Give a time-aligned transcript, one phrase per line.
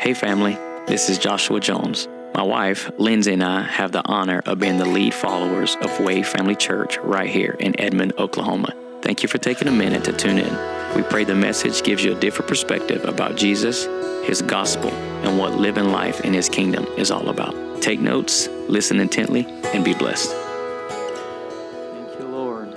[0.00, 0.54] Hey, family,
[0.86, 2.08] this is Joshua Jones.
[2.34, 6.22] My wife, Lindsay, and I have the honor of being the lead followers of Way
[6.22, 8.74] Family Church right here in Edmond, Oklahoma.
[9.02, 10.96] Thank you for taking a minute to tune in.
[10.96, 13.84] We pray the message gives you a different perspective about Jesus,
[14.26, 17.82] His gospel, and what living life in His kingdom is all about.
[17.82, 19.44] Take notes, listen intently,
[19.74, 20.30] and be blessed.
[20.30, 22.74] Thank you, Lord.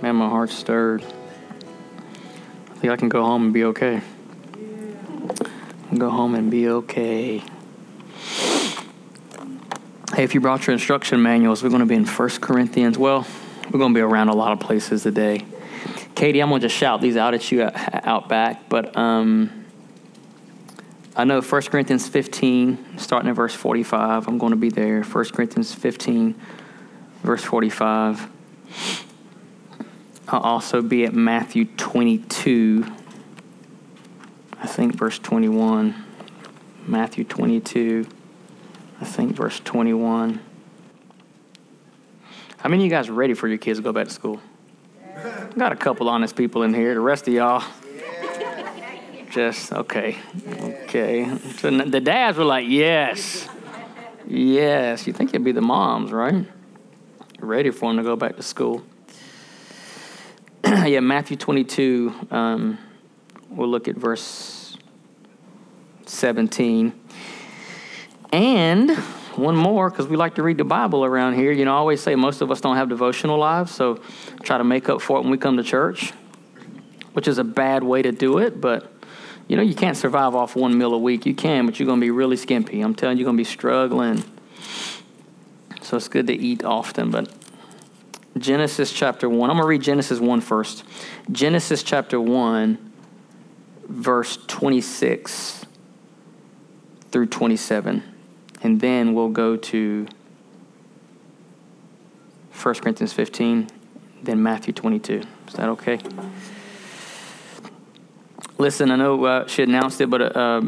[0.00, 1.02] Man, my heart's stirred.
[1.02, 4.02] I think I can go home and be okay.
[5.98, 7.42] Go home and be okay.
[10.14, 12.96] Hey, if you brought your instruction manuals, we're going to be in 1 Corinthians.
[12.96, 13.26] Well,
[13.72, 15.44] we're going to be around a lot of places today.
[16.14, 19.64] Katie, I'm going to just shout these out at you out back, but um,
[21.16, 24.28] I know 1 Corinthians 15, starting at verse 45.
[24.28, 25.02] I'm going to be there.
[25.02, 26.40] 1 Corinthians 15,
[27.24, 28.30] verse 45.
[30.28, 32.86] I'll also be at Matthew 22,
[34.60, 36.04] I think verse 21.
[36.86, 38.06] Matthew 22,
[39.00, 40.40] I think verse 21.
[42.56, 44.40] How many of you guys are ready for your kids to go back to school?
[45.56, 46.94] Got a couple honest people in here.
[46.94, 47.62] The rest of y'all,
[49.30, 50.16] just okay,
[50.84, 51.36] okay.
[51.58, 53.48] So the dads were like, "Yes,
[54.26, 56.46] yes." You think it'd be the moms, right?
[57.38, 58.82] Ready for them to go back to school.
[60.64, 62.14] yeah, Matthew 22.
[62.30, 62.78] Um,
[63.50, 64.57] we'll look at verse
[66.08, 66.92] 17.
[68.32, 68.90] And
[69.36, 71.52] one more, because we like to read the Bible around here.
[71.52, 74.00] You know, I always say most of us don't have devotional lives, so
[74.42, 76.12] try to make up for it when we come to church,
[77.12, 78.92] which is a bad way to do it, but.
[79.46, 81.24] You know, you can't survive off one meal a week.
[81.24, 82.82] You can, but you're going to be really skimpy.
[82.82, 84.22] I'm telling you, you're going to be struggling.
[85.80, 87.32] So it's good to eat often, but
[88.36, 89.48] Genesis chapter 1.
[89.48, 90.84] I'm going to read Genesis 1 first.
[91.32, 92.92] Genesis chapter 1,
[93.88, 95.64] verse 26
[97.18, 98.00] through 27.
[98.62, 100.06] And then we'll go to
[102.62, 103.66] 1 Corinthians 15,
[104.22, 105.22] then Matthew 22.
[105.48, 105.98] Is that okay?
[108.56, 110.62] Listen, I know uh, she announced it, but uh,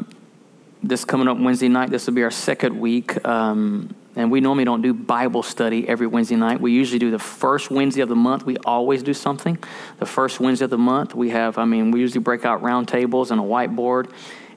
[0.82, 3.24] this coming up Wednesday night, this will be our second week.
[3.24, 6.60] Um, and we normally don't do Bible study every Wednesday night.
[6.60, 8.44] We usually do the first Wednesday of the month.
[8.44, 9.56] We always do something.
[10.00, 12.88] The first Wednesday of the month, we have, I mean, we usually break out round
[12.88, 14.10] tables and a whiteboard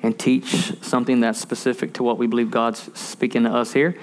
[0.04, 3.98] and teach something that's specific to what we believe God's speaking to us here.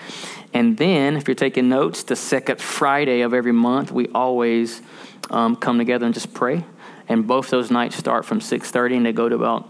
[0.53, 4.83] And then, if you're taking notes, the second Friday of every month, we always
[5.31, 6.65] um, come together and just pray.
[7.09, 9.69] And both those nights start from 6:30 and they go to about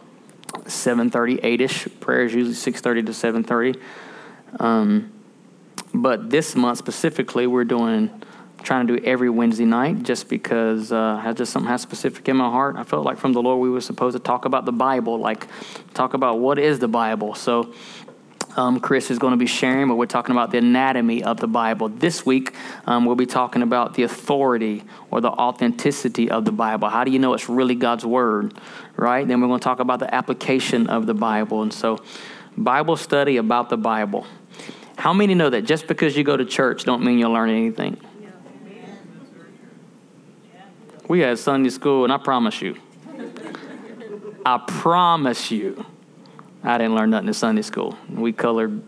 [0.64, 2.00] 7:30, 8ish.
[2.00, 3.80] Prayers usually 6:30 to 7:30.
[4.58, 5.12] Um,
[5.92, 8.22] but this month specifically, we're doing
[8.62, 12.36] trying to do every Wednesday night just because uh, I just something has specific in
[12.36, 12.76] my heart.
[12.76, 15.46] I felt like from the Lord we were supposed to talk about the Bible, like
[15.94, 17.34] talk about what is the Bible.
[17.34, 17.72] So
[18.56, 21.46] um, Chris is going to be sharing, but we're talking about the anatomy of the
[21.46, 21.88] Bible.
[21.88, 22.54] This week,
[22.86, 26.88] um, we'll be talking about the authority or the authenticity of the Bible.
[26.88, 28.54] How do you know it's really God's Word,
[28.96, 29.26] right?
[29.26, 31.62] Then we're going to talk about the application of the Bible.
[31.62, 32.02] And so,
[32.56, 34.26] Bible study about the Bible.
[34.96, 37.96] How many know that just because you go to church don't mean you'll learn anything?
[41.10, 42.76] We had Sunday school, and I promise you,
[44.46, 45.84] I promise you,
[46.62, 47.98] I didn't learn nothing in Sunday school.
[48.08, 48.80] We colored,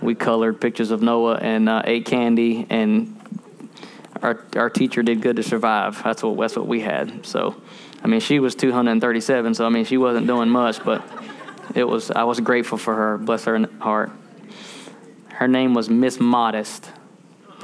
[0.00, 3.20] we colored pictures of Noah and uh, ate candy, and
[4.22, 6.00] our our teacher did good to survive.
[6.04, 7.26] That's what that's what we had.
[7.26, 7.60] So,
[8.04, 11.02] I mean, she was 237, so I mean, she wasn't doing much, but
[11.74, 12.12] it was.
[12.12, 13.18] I was grateful for her.
[13.18, 14.12] Bless her heart.
[15.30, 16.88] Her name was Miss Modest.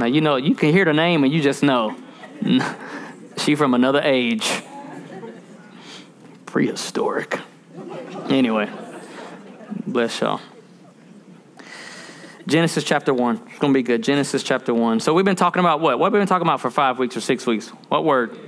[0.00, 1.96] Now you know you can hear the name and you just know
[3.42, 4.62] she from another age.
[6.46, 7.40] Prehistoric.
[8.28, 8.70] Anyway,
[9.86, 10.40] bless y'all.
[12.46, 13.42] Genesis chapter 1.
[13.48, 14.02] It's going to be good.
[14.02, 15.00] Genesis chapter 1.
[15.00, 15.98] So we've been talking about what?
[15.98, 17.68] What have we been talking about for five weeks or six weeks?
[17.88, 18.38] What word?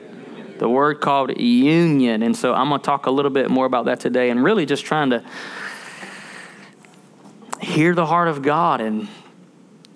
[0.58, 2.22] The word called union.
[2.22, 4.66] And so I'm going to talk a little bit more about that today and really
[4.66, 5.24] just trying to
[7.60, 9.08] hear the heart of God and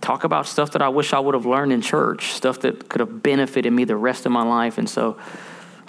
[0.08, 3.00] talk about stuff that I wish I would have learned in church, stuff that could
[3.00, 4.78] have benefited me the rest of my life.
[4.78, 5.18] And so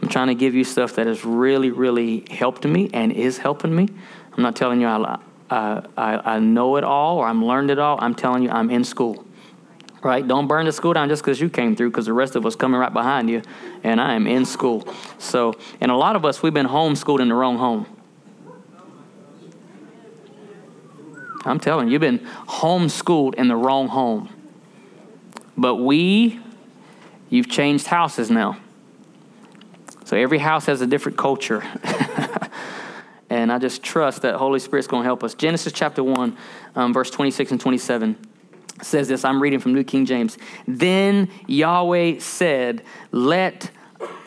[0.01, 3.73] I'm trying to give you stuff that has really, really helped me and is helping
[3.73, 3.87] me.
[4.33, 5.19] I'm not telling you I,
[5.49, 7.97] I, I know it all or I'm learned it all.
[8.01, 9.23] I'm telling you I'm in school.
[10.03, 10.27] Right?
[10.27, 12.57] Don't burn the school down just because you came through, because the rest of us
[12.57, 13.41] coming right behind you,
[13.85, 14.85] and I am in school.
[15.17, 17.85] So, and a lot of us, we've been homeschooled in the wrong home.
[21.45, 24.29] I'm telling you, you've been homeschooled in the wrong home.
[25.57, 26.39] But we,
[27.29, 28.57] you've changed houses now.
[30.05, 31.63] So every house has a different culture.
[33.29, 35.35] And I just trust that Holy Spirit's going to help us.
[35.35, 36.37] Genesis chapter 1,
[36.75, 38.17] um, verse 26 and 27
[38.81, 39.23] says this.
[39.23, 40.37] I'm reading from New King James.
[40.67, 43.69] Then Yahweh said, Let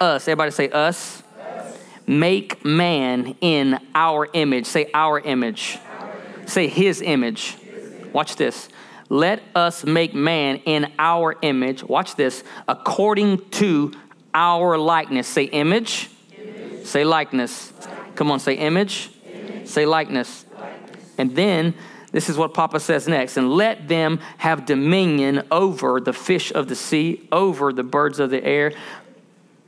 [0.01, 1.79] us, everybody say us, us.
[2.07, 4.67] make man in our image.
[4.67, 5.79] Say our image.
[6.53, 7.57] Say his image.
[8.13, 8.69] Watch this.
[9.09, 11.83] Let us make man in our image.
[11.83, 12.45] Watch this.
[12.69, 13.95] According to
[14.35, 15.27] our likeness.
[15.27, 16.11] Say image.
[16.37, 16.85] image.
[16.85, 17.73] Say likeness.
[18.17, 19.09] Come on, say image.
[19.25, 19.67] image.
[19.67, 20.45] Say likeness.
[20.61, 21.15] likeness.
[21.17, 21.73] And then
[22.11, 23.39] this is what Papa says next.
[23.39, 28.29] And let them have dominion over the fish of the sea, over the birds of
[28.29, 28.75] the air,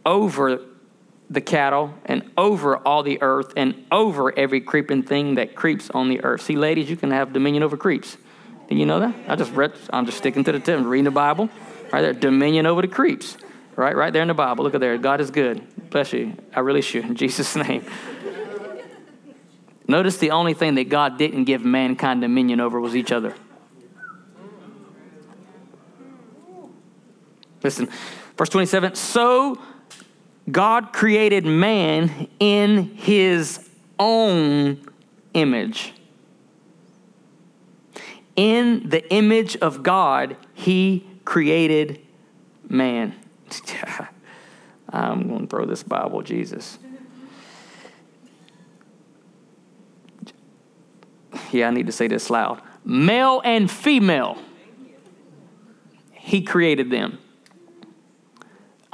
[0.05, 0.61] over
[1.31, 6.09] the cattle, and over all the earth, and over every creeping thing that creeps on
[6.09, 6.43] the earth.
[6.43, 8.17] See, ladies, you can have dominion over creeps.
[8.69, 9.15] Did you know that?
[9.29, 11.49] I just read, I'm just sticking to the tip, reading the Bible.
[11.93, 13.37] Right there, dominion over the creeps.
[13.77, 14.65] Right, right there in the Bible.
[14.65, 14.97] Look at there.
[14.99, 15.91] God is good.
[15.91, 16.37] Bless you.
[16.55, 17.85] I release you In Jesus' name.
[19.87, 23.35] Notice the only thing that God didn't give mankind dominion over was each other.
[27.63, 27.89] Listen,
[28.37, 29.59] verse 27 So
[30.51, 33.69] God created man in his
[33.99, 34.85] own
[35.33, 35.95] image.
[38.37, 42.01] In the image of God, he created
[42.69, 43.15] man.
[44.91, 46.79] I'm going to throw this Bible, Jesus.
[51.51, 52.61] Yeah, I need to say this loud.
[52.85, 54.39] Male and female,
[56.13, 57.19] he created them.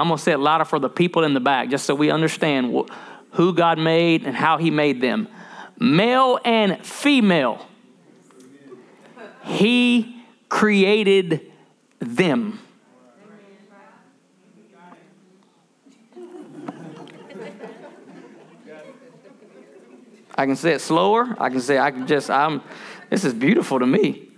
[0.00, 2.11] I'm going to say it louder for the people in the back, just so we
[2.11, 2.88] understand
[3.32, 5.29] who God made and how he made them.
[5.79, 7.67] Male and female,
[9.44, 11.52] he created
[11.99, 12.61] them.
[20.35, 21.37] I can say it slower.
[21.38, 22.62] I can say, I can just, I'm,
[23.11, 24.30] this is beautiful to me.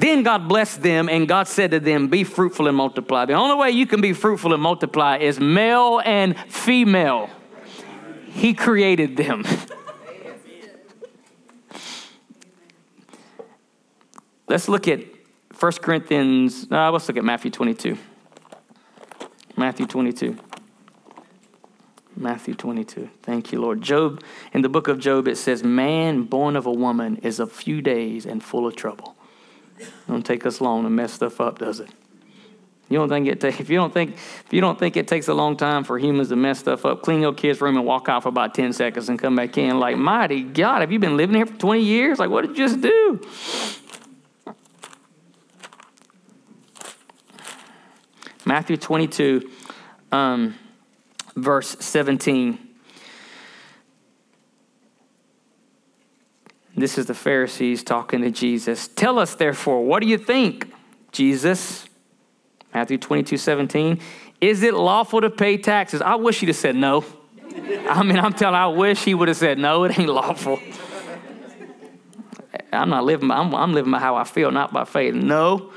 [0.00, 3.26] Then God blessed them, and God said to them, Be fruitful and multiply.
[3.26, 7.28] The only way you can be fruitful and multiply is male and female.
[8.28, 9.44] He created them.
[14.48, 15.00] let's look at
[15.58, 17.98] 1 Corinthians, uh, let's look at Matthew 22.
[19.58, 20.38] Matthew 22.
[22.16, 23.10] Matthew 22.
[23.22, 23.82] Thank you, Lord.
[23.82, 24.22] Job,
[24.54, 27.82] in the book of Job, it says, Man born of a woman is a few
[27.82, 29.14] days and full of trouble.
[30.08, 31.90] Don't take us long to mess stuff up, does it?
[32.88, 35.28] You don't think it take, if you don't think if you don't think it takes
[35.28, 38.08] a long time for humans to mess stuff up, clean your kid's room and walk
[38.08, 41.16] out for about 10 seconds and come back in like, mighty God, have you been
[41.16, 42.18] living here for 20 years?
[42.18, 43.20] Like, what did you just do?
[48.44, 49.48] Matthew 22.
[50.10, 50.56] Um,
[51.36, 52.69] verse 17.
[56.80, 58.88] This is the Pharisees talking to Jesus.
[58.88, 60.72] Tell us, therefore, what do you think,
[61.12, 61.86] Jesus?
[62.72, 64.00] Matthew 22, 17.
[64.40, 66.00] Is it lawful to pay taxes?
[66.00, 67.04] I wish he'd have said no.
[67.88, 70.58] I mean, I'm telling I wish he would have said no, it ain't lawful.
[72.72, 75.14] I'm not living, I'm, I'm living by how I feel, not by faith.
[75.14, 75.72] No.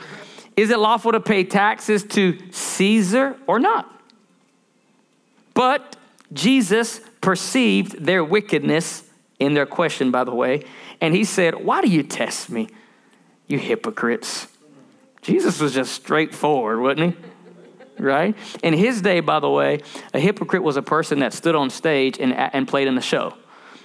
[0.56, 3.90] Is it lawful to pay taxes to Caesar or not?
[5.54, 5.98] But
[6.32, 9.04] Jesus perceived their wickedness
[9.40, 10.64] in their question, by the way,
[11.04, 12.70] and he said, Why do you test me,
[13.46, 14.48] you hypocrites?
[15.22, 18.02] Jesus was just straightforward, wasn't he?
[18.02, 18.36] Right?
[18.64, 19.82] In his day, by the way,
[20.14, 23.34] a hypocrite was a person that stood on stage and, and played in the show.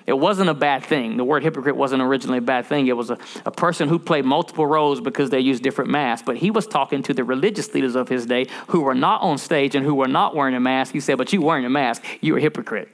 [0.06, 1.16] It wasn't a bad thing.
[1.16, 2.86] The word hypocrite wasn't originally a bad thing.
[2.86, 6.24] It was a, a person who played multiple roles because they used different masks.
[6.24, 9.38] But he was talking to the religious leaders of his day who were not on
[9.38, 10.92] stage and who were not wearing a mask.
[10.92, 12.88] He said, But you wearing a mask, you're a hypocrite.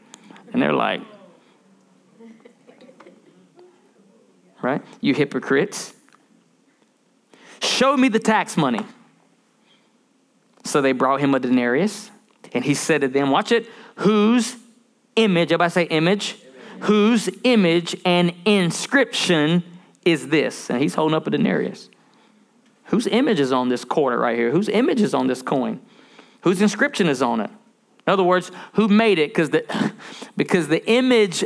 [0.52, 1.02] And they're like,
[4.64, 4.83] Right?
[5.02, 5.92] You hypocrites.
[7.61, 8.85] Show me the tax money.
[10.64, 12.11] So they brought him a denarius,
[12.54, 14.56] and he said to them, Watch it, whose
[15.16, 16.38] image, everybody say image,
[16.80, 19.62] whose image and inscription
[20.04, 20.71] is this?
[20.71, 21.90] And he's holding up a denarius.
[22.85, 24.50] Whose image is on this quarter right here?
[24.50, 25.80] Whose image is on this coin?
[26.40, 27.50] Whose inscription is on it?
[28.06, 29.30] In other words, who made it?
[29.30, 29.92] Because the,
[30.37, 31.44] because the image,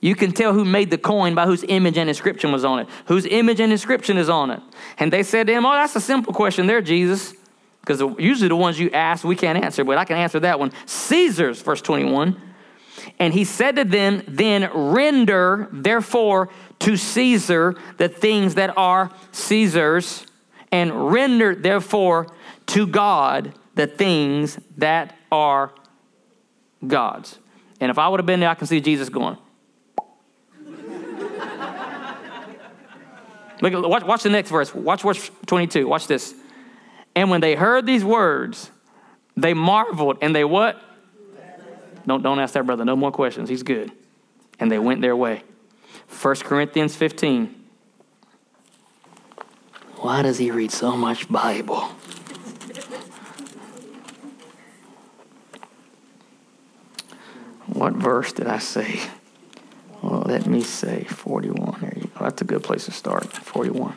[0.00, 2.88] you can tell who made the coin by whose image and inscription was on it.
[3.06, 4.60] Whose image and inscription is on it.
[4.98, 7.34] And they said to him, Oh, that's a simple question there, Jesus.
[7.80, 10.72] Because usually the ones you ask, we can't answer, but I can answer that one.
[10.86, 12.40] Caesar's, verse 21.
[13.18, 16.50] And he said to them, Then render, therefore,
[16.80, 20.26] to Caesar the things that are Caesar's,
[20.70, 22.28] and render, therefore,
[22.66, 25.72] to God the things that are
[26.86, 27.38] God's.
[27.80, 29.38] And if I would have been there, I can see Jesus going.
[33.60, 34.74] Look, watch, watch the next verse.
[34.74, 35.86] Watch verse 22.
[35.86, 36.34] Watch this.
[37.14, 38.70] And when they heard these words,
[39.36, 40.80] they marveled and they what?
[42.06, 42.84] Don't, don't ask that brother.
[42.84, 43.48] No more questions.
[43.48, 43.92] He's good.
[44.58, 45.42] And they went their way.
[46.22, 47.54] 1 Corinthians 15.
[49.96, 51.90] Why does he read so much Bible?
[57.66, 59.00] What verse did I say?
[60.02, 61.80] Well, let me say 41.
[61.80, 62.24] There you go.
[62.24, 63.26] That's a good place to start.
[63.32, 63.96] 41.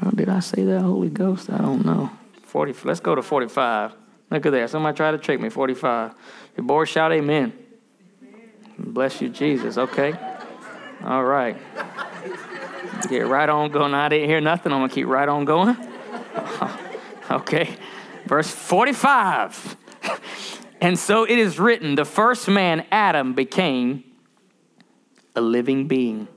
[0.00, 1.50] Well, did I say that, Holy Ghost?
[1.50, 2.10] I don't know.
[2.42, 2.74] 40.
[2.84, 3.94] Let's go to 45.
[4.30, 4.70] Look at that.
[4.70, 5.48] Somebody tried to trick me.
[5.48, 6.14] 45.
[6.56, 7.52] Your boy shout amen.
[8.78, 9.78] Bless you, Jesus.
[9.78, 10.14] Okay.
[11.02, 11.56] All right.
[13.08, 13.94] Get right on going.
[13.94, 14.72] I didn't hear nothing.
[14.72, 15.76] I'm going to keep right on going.
[17.30, 17.76] okay.
[18.26, 19.76] Verse 45.
[20.80, 24.04] and so it is written the first man, Adam, became
[25.34, 26.28] a living being.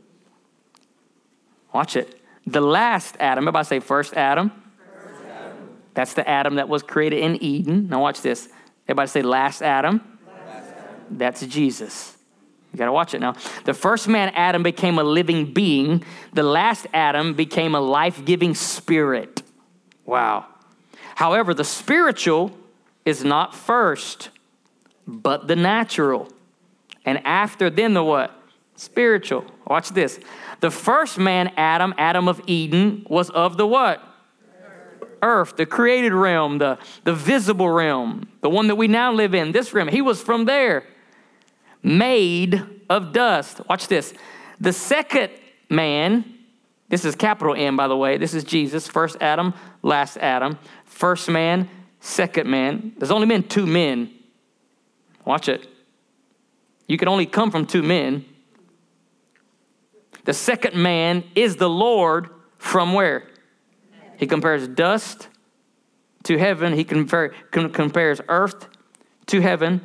[1.73, 2.19] Watch it.
[2.45, 4.51] The last Adam, everybody say first Adam.
[4.93, 5.69] first Adam.
[5.93, 7.87] That's the Adam that was created in Eden.
[7.87, 8.49] Now watch this.
[8.87, 10.01] Everybody say last Adam.
[10.25, 10.95] Last Adam.
[11.11, 12.17] That's Jesus.
[12.71, 13.35] You got to watch it now.
[13.65, 16.03] The first man, Adam, became a living being.
[16.33, 19.43] The last Adam became a life giving spirit.
[20.05, 20.45] Wow.
[21.15, 22.51] However, the spiritual
[23.05, 24.29] is not first,
[25.07, 26.29] but the natural.
[27.05, 28.31] And after, then the what?
[28.75, 29.45] Spiritual.
[29.67, 30.19] Watch this.
[30.59, 34.03] The first man, Adam, Adam of Eden, was of the what?
[35.23, 39.51] Earth, the created realm, the, the visible realm, the one that we now live in,
[39.51, 39.87] this realm.
[39.87, 40.83] He was from there
[41.83, 43.61] made of dust.
[43.67, 44.13] Watch this.
[44.59, 45.31] The second
[45.69, 46.25] man,
[46.89, 48.17] this is capital M, by the way.
[48.17, 50.57] This is Jesus, first Adam, last Adam.
[50.85, 51.69] First man,
[52.01, 52.93] second man.
[52.97, 54.11] There's only been two men.
[55.23, 55.67] Watch it.
[56.87, 58.25] You can only come from two men.
[60.25, 63.27] The second man is the Lord from where?
[64.17, 65.29] He compares dust
[66.23, 66.73] to heaven.
[66.73, 68.67] He compare, compares earth
[69.27, 69.81] to heaven.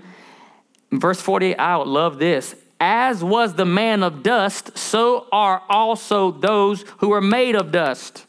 [0.90, 2.54] Verse 48, I love this.
[2.78, 8.26] As was the man of dust, so are also those who are made of dust.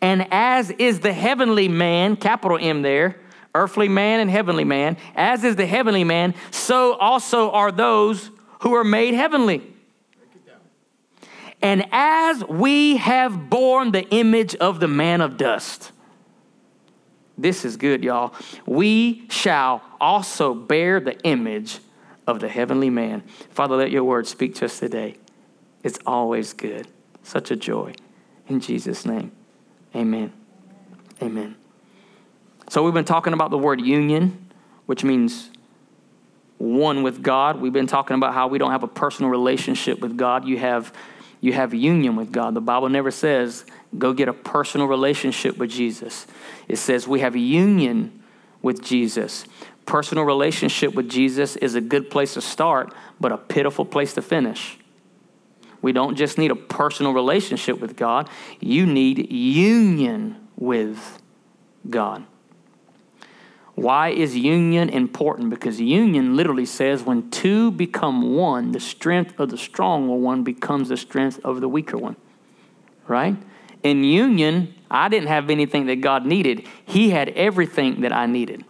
[0.00, 3.20] And as is the heavenly man, capital M there,
[3.54, 8.74] earthly man and heavenly man, as is the heavenly man, so also are those who
[8.74, 9.62] are made heavenly.
[11.62, 15.92] And as we have borne the image of the man of dust,
[17.36, 18.34] this is good, y'all.
[18.66, 21.78] We shall also bear the image
[22.26, 23.22] of the heavenly man.
[23.50, 25.16] Father, let your word speak to us today.
[25.82, 26.88] It's always good.
[27.22, 27.94] Such a joy.
[28.48, 29.32] In Jesus' name,
[29.94, 30.32] amen.
[31.22, 31.56] Amen.
[32.68, 34.50] So, we've been talking about the word union,
[34.86, 35.50] which means
[36.60, 37.60] one with God.
[37.60, 40.46] We've been talking about how we don't have a personal relationship with God.
[40.46, 40.92] You have,
[41.40, 42.54] you have union with God.
[42.54, 43.64] The Bible never says
[43.98, 46.26] go get a personal relationship with Jesus.
[46.68, 48.22] It says we have union
[48.62, 49.46] with Jesus.
[49.86, 54.22] Personal relationship with Jesus is a good place to start, but a pitiful place to
[54.22, 54.78] finish.
[55.82, 58.28] We don't just need a personal relationship with God,
[58.60, 61.20] you need union with
[61.88, 62.26] God.
[63.74, 65.48] Why is union important?
[65.48, 70.90] Because union literally says when two become one, the strength of the stronger one becomes
[70.90, 72.16] the strength of the weaker one.
[73.08, 73.36] Right?
[73.82, 78.66] In union, I didn't have anything that God needed, He had everything that I needed.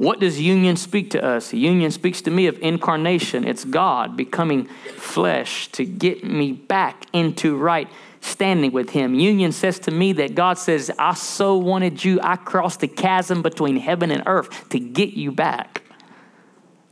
[0.00, 1.52] What does union speak to us?
[1.52, 3.46] Union speaks to me of incarnation.
[3.46, 4.64] It's God becoming
[4.96, 7.86] flesh to get me back into right
[8.22, 9.14] standing with Him.
[9.14, 13.42] Union says to me that God says, I so wanted you, I crossed the chasm
[13.42, 15.82] between heaven and earth to get you back.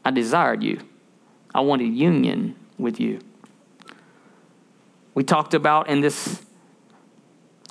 [0.04, 0.78] I desired you,
[1.54, 3.20] I wanted union with you.
[5.14, 6.42] We talked about in this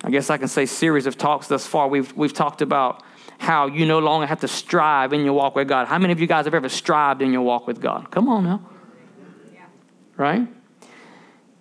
[0.04, 3.04] I guess I can say series of talks thus far, we've, we've talked about
[3.38, 5.88] how you no longer have to strive in your walk with God.
[5.88, 8.10] How many of you guys have ever strived in your walk with God?
[8.12, 8.62] Come on now.
[9.54, 9.66] Yeah.
[10.16, 10.48] Right?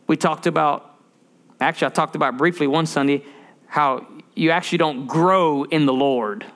[0.06, 0.99] We talked about,
[1.61, 3.25] actually, I talked about briefly one Sunday
[3.66, 6.47] how you actually don't grow in the Lord.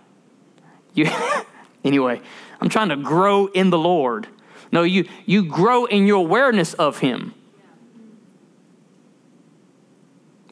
[0.94, 1.10] You,
[1.84, 2.20] anyway,
[2.60, 4.28] I'm trying to grow in the Lord.
[4.72, 7.34] No, you, you grow in your awareness of Him.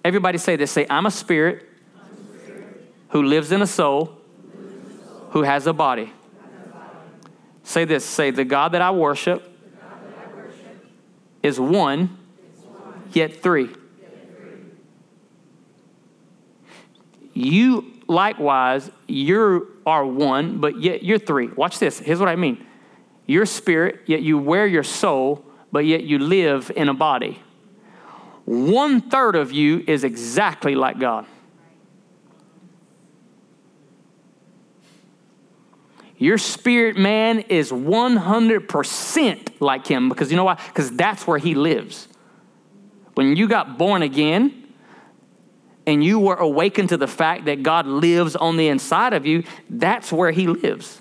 [0.05, 1.69] Everybody say this say, I'm a spirit,
[3.11, 4.18] who lives in a soul,
[5.31, 6.13] who has a body.
[7.63, 9.45] Say this say, the God that I worship,
[11.43, 12.17] is one,
[13.13, 13.69] yet three.
[17.35, 21.49] You likewise, you are one, but yet you're three.
[21.49, 21.99] Watch this.
[21.99, 22.67] Here's what I mean.
[23.27, 27.41] You're spirit, yet you wear your soul, but yet you live in a body.
[28.45, 31.27] One third of you is exactly like God.
[36.19, 40.55] Your spirit man is 100% like him because you know why?
[40.55, 42.09] Because that's where he lives.
[43.15, 44.69] When you got born again,
[45.89, 49.43] and you were awakened to the fact that God lives on the inside of you,
[49.71, 51.01] that's where He lives.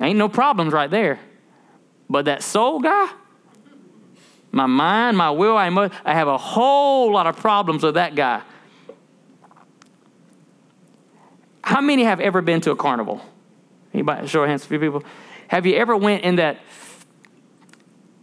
[0.00, 1.20] Ain't no problems right there.
[2.08, 3.10] But that soul guy,
[4.52, 5.68] my mind, my will, I,
[6.02, 8.40] I have a whole lot of problems with that guy.
[11.62, 13.20] How many have ever been to a carnival?
[13.98, 14.28] Anybody?
[14.28, 15.02] Show of hands, a few people.
[15.48, 16.60] Have you ever went in that?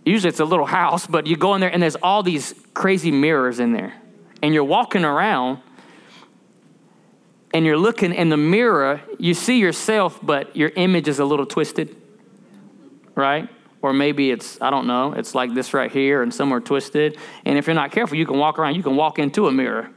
[0.05, 3.11] Usually it's a little house, but you go in there and there's all these crazy
[3.11, 3.93] mirrors in there
[4.41, 5.59] and you're walking around
[7.53, 11.45] and you're looking in the mirror, you see yourself, but your image is a little
[11.45, 11.93] twisted,
[13.15, 13.49] right?
[13.81, 17.17] Or maybe it's, I don't know, it's like this right here and somewhere twisted.
[17.43, 19.89] And if you're not careful, you can walk around, you can walk into a mirror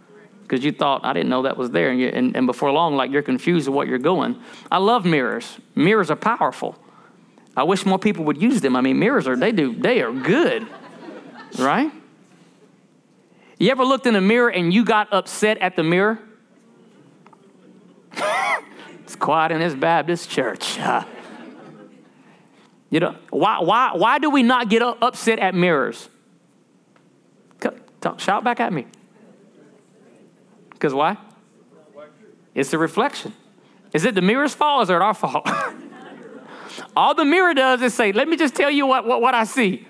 [0.49, 1.91] because you thought, I didn't know that was there.
[1.91, 4.41] And, you, and, and before long, like you're confused with what you're going.
[4.71, 5.59] I love mirrors.
[5.75, 6.75] Mirrors are powerful.
[7.55, 8.75] I wish more people would use them.
[8.75, 10.67] I mean, mirrors are, they do, they are good,
[11.59, 11.93] right?
[13.59, 16.19] You ever looked in the mirror and you got upset at the mirror?
[19.03, 20.79] it's quiet in this Baptist church.
[22.91, 26.09] you know, why, why, why do we not get upset at mirrors?
[28.01, 28.87] Talk, shout back at me.
[30.79, 31.17] Because why?
[32.55, 33.35] It's the reflection.
[33.93, 35.49] Is it the mirror's fault or is it our fault?
[36.97, 39.43] All the mirror does is say, let me just tell you what, what, what I
[39.43, 39.87] see.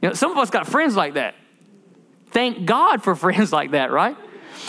[0.00, 1.34] You know, some of us got friends like that.
[2.30, 4.16] Thank God for friends like that, right?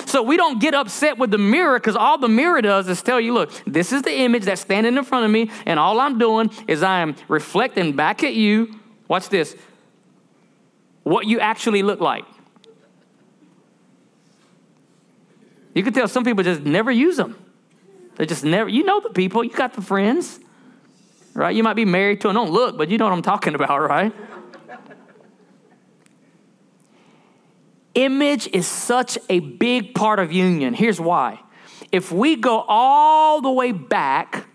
[0.06, 3.20] So we don't get upset with the mirror because all the mirror does is tell
[3.20, 6.18] you, look, this is the image that's standing in front of me, and all I'm
[6.18, 8.80] doing is I am reflecting back at you.
[9.08, 9.56] Watch this.
[11.04, 12.25] What you actually look like.
[15.74, 17.38] You can tell some people just never use them.
[18.18, 20.40] They just never, you know the people, you got the friends,
[21.34, 21.55] right?
[21.55, 23.79] You might be married to them, don't look, but you know what I'm talking about,
[23.90, 24.14] right?
[27.94, 30.74] Image is such a big part of union.
[30.74, 31.40] Here's why.
[31.92, 34.46] If we go all the way back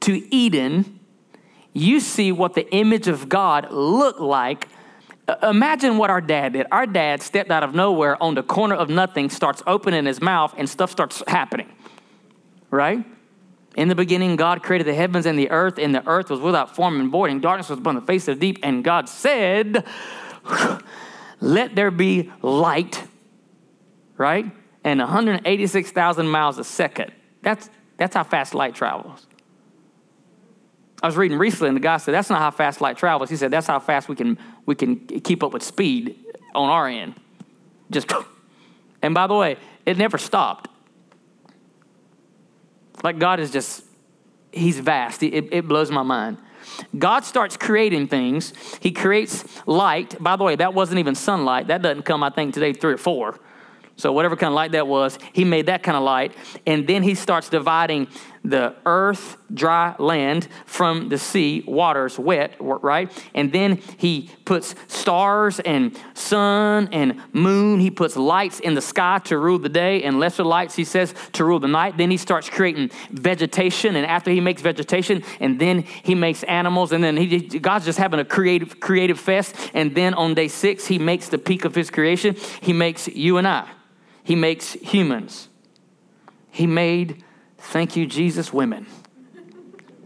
[0.00, 1.00] to Eden,
[1.72, 4.68] you see what the image of God looked like.
[5.28, 6.66] Uh, imagine what our dad did.
[6.70, 10.54] Our dad stepped out of nowhere on the corner of nothing, starts opening his mouth,
[10.56, 11.70] and stuff starts happening.
[12.70, 13.04] Right?
[13.76, 16.74] In the beginning, God created the heavens and the earth, and the earth was without
[16.74, 18.60] form and void, and darkness was upon the face of the deep.
[18.62, 19.84] And God said,
[21.40, 23.02] let there be light,
[24.16, 24.50] right?
[24.84, 27.12] And 186,000 miles a second.
[27.42, 29.26] That's, that's how fast light travels.
[31.02, 33.30] I was reading recently, and the guy said, That's not how fast light travels.
[33.30, 36.16] He said, That's how fast we can, we can keep up with speed
[36.54, 37.14] on our end.
[37.90, 38.10] Just,
[39.02, 40.68] and by the way, it never stopped.
[43.02, 43.84] Like God is just,
[44.52, 45.22] He's vast.
[45.22, 46.38] It, it blows my mind.
[46.98, 48.52] God starts creating things.
[48.80, 50.20] He creates light.
[50.20, 51.68] By the way, that wasn't even sunlight.
[51.68, 53.38] That doesn't come, I think, today, three or four.
[53.96, 56.32] So, whatever kind of light that was, he made that kind of light.
[56.66, 58.08] And then he starts dividing
[58.50, 63.10] the earth, dry land, from the sea, waters, wet, right?
[63.34, 67.80] And then he puts stars and sun and moon.
[67.80, 71.12] He puts lights in the sky to rule the day and lesser lights, he says,
[71.32, 71.96] to rule the night.
[71.96, 73.96] Then he starts creating vegetation.
[73.96, 76.92] And after he makes vegetation, and then he makes animals.
[76.92, 79.56] And then he, God's just having a creative, creative fest.
[79.74, 82.36] And then on day six, he makes the peak of his creation.
[82.60, 83.68] He makes you and I,
[84.22, 85.48] he makes humans.
[86.50, 87.22] He made
[87.58, 88.86] Thank you, Jesus, women.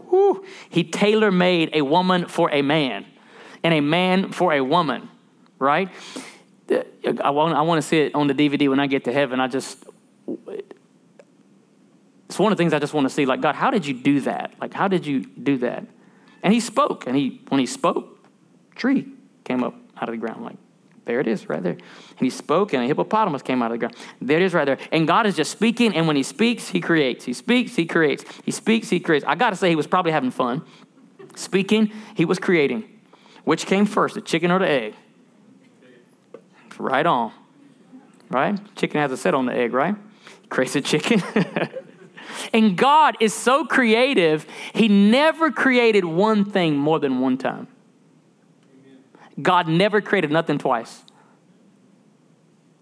[0.09, 0.43] Woo.
[0.69, 3.05] He tailor made a woman for a man
[3.63, 5.09] and a man for a woman,
[5.59, 5.89] right?
[7.23, 9.39] I want, I want to see it on the DVD when I get to heaven.
[9.39, 9.83] I just,
[12.25, 13.25] it's one of the things I just want to see.
[13.25, 14.53] Like, God, how did you do that?
[14.59, 15.85] Like, how did you do that?
[16.43, 18.25] And he spoke, and he, when he spoke,
[18.75, 19.07] tree
[19.43, 20.43] came up out of the ground.
[20.43, 20.57] Like,
[21.05, 21.73] there it is, right there.
[21.73, 23.95] And he spoke, and a hippopotamus came out of the ground.
[24.21, 24.77] There it is, right there.
[24.91, 27.25] And God is just speaking, and when he speaks, he creates.
[27.25, 28.23] He speaks, he creates.
[28.45, 29.25] He speaks, he creates.
[29.25, 30.63] I got to say, he was probably having fun.
[31.35, 32.83] Speaking, he was creating.
[33.43, 34.93] Which came first, the chicken or the egg?
[36.77, 37.31] Right on.
[38.29, 38.59] Right?
[38.75, 39.95] Chicken has a set on the egg, right?
[40.49, 41.23] Creates a chicken.
[42.53, 47.67] and God is so creative, he never created one thing more than one time.
[49.41, 51.03] God never created nothing twice.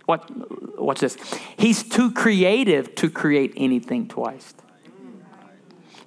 [0.10, 0.28] watch,
[0.78, 1.17] watch this.
[1.58, 4.54] He's too creative to create anything twice.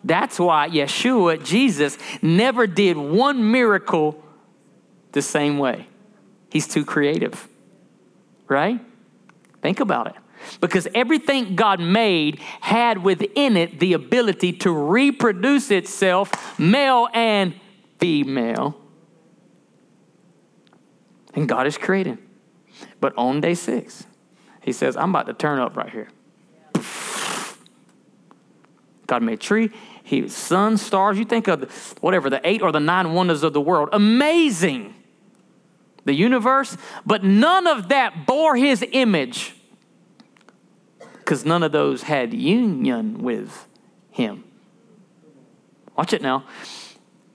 [0.05, 4.23] That's why Yeshua, Jesus, never did one miracle
[5.12, 5.87] the same way.
[6.51, 7.49] He's too creative,
[8.49, 8.81] right?
[9.62, 10.15] Think about it.
[10.61, 17.55] Because everything God made had within it the ability to reproduce itself, male and
[18.01, 18.82] female.
[21.35, 22.18] And God is creating.
[23.01, 24.07] But on day six,
[24.61, 26.09] He says, I'm about to turn up right here.
[29.07, 29.71] God made tree,
[30.03, 31.18] he sun, stars.
[31.18, 33.90] You think of whatever the eight or the nine wonders of the world.
[33.92, 34.95] Amazing.
[36.05, 39.55] The universe, but none of that bore his image
[41.18, 43.68] because none of those had union with
[44.11, 44.45] him.
[45.97, 46.45] Watch it now.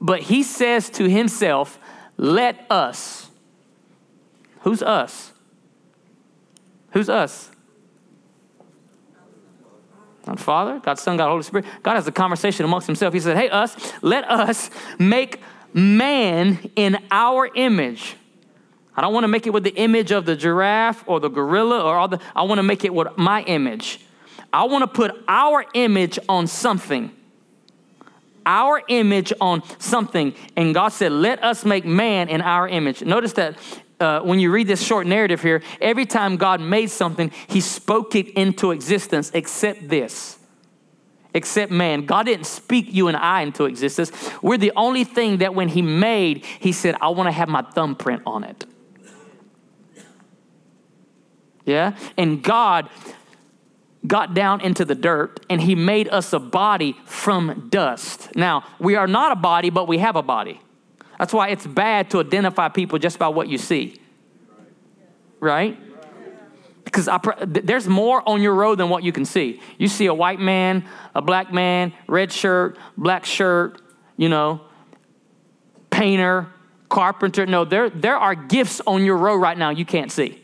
[0.02, 1.80] But he says to himself,
[2.18, 3.27] Let us.
[4.68, 5.32] Who's us?
[6.92, 7.50] Who's us?
[10.26, 11.66] God Father, God Son, God Holy Spirit.
[11.84, 13.14] God has a conversation amongst himself.
[13.14, 15.40] He said, Hey, us, let us make
[15.74, 18.18] man in our image.
[18.94, 21.82] I don't want to make it with the image of the giraffe or the gorilla
[21.82, 24.02] or all the, I want to make it with my image.
[24.52, 27.10] I want to put our image on something.
[28.46, 30.36] Our image on something.
[30.58, 33.02] And God said, Let us make man in our image.
[33.02, 33.58] Notice that
[34.00, 38.16] uh, when you read this short narrative here, every time God made something, he spoke
[38.16, 40.38] it into existence, except this.
[41.34, 42.06] Except man.
[42.06, 44.12] God didn't speak you and I into existence.
[44.42, 47.62] We're the only thing that when he made, he said, I want to have my
[47.62, 48.66] thumbprint on it.
[51.66, 51.98] Yeah?
[52.18, 52.90] And God
[54.06, 58.36] got down into the dirt and he made us a body from dust.
[58.36, 60.62] Now, we are not a body, but we have a body.
[61.18, 64.00] That's why it's bad to identify people just by what you see.
[65.40, 65.78] Right?
[66.84, 69.62] Because I, there's more on your road than what you can see.
[69.78, 73.82] You see a white man, a black man, red shirt, black shirt,
[74.16, 74.62] you know,
[75.90, 76.48] painter,
[76.90, 77.46] carpenter.
[77.46, 80.42] No, there, there are gifts on your road right now you can't see.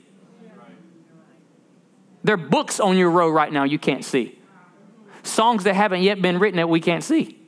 [2.23, 4.39] There are books on your road right now you can't see.
[5.23, 7.42] Songs that haven't yet been written that we can't see.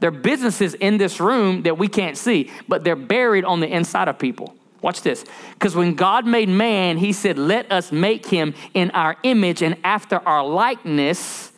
[0.00, 3.66] There are businesses in this room that we can't see, but they're buried on the
[3.66, 4.54] inside of people.
[4.80, 5.24] Watch this.
[5.54, 9.76] Because when God made man, he said, Let us make him in our image and
[9.82, 11.52] after our likeness.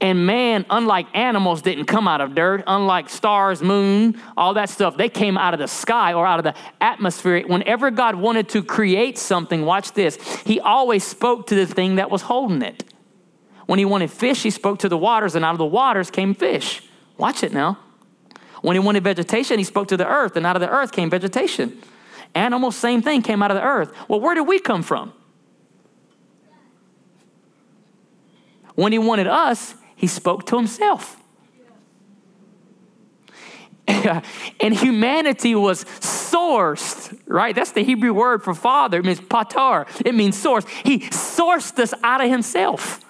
[0.00, 4.98] And man, unlike animals, didn't come out of dirt, unlike stars, moon, all that stuff,
[4.98, 7.42] they came out of the sky or out of the atmosphere.
[7.46, 12.10] Whenever God wanted to create something, watch this, he always spoke to the thing that
[12.10, 12.84] was holding it.
[13.66, 16.34] When he wanted fish, he spoke to the waters, and out of the waters came
[16.34, 16.82] fish.
[17.16, 17.78] Watch it now.
[18.62, 21.10] When he wanted vegetation, he spoke to the earth, and out of the earth came
[21.10, 21.82] vegetation.
[22.34, 23.92] Animals, same thing, came out of the earth.
[24.08, 25.12] Well, where did we come from?
[28.74, 31.16] When he wanted us, he spoke to himself.
[33.86, 37.54] and humanity was sourced, right?
[37.54, 38.98] That's the Hebrew word for father.
[38.98, 39.86] It means patar.
[40.04, 40.66] It means source.
[40.84, 43.03] He sourced us out of himself.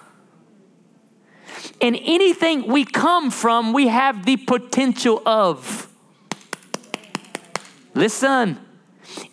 [1.81, 5.87] And anything we come from, we have the potential of.
[7.93, 8.59] Listen.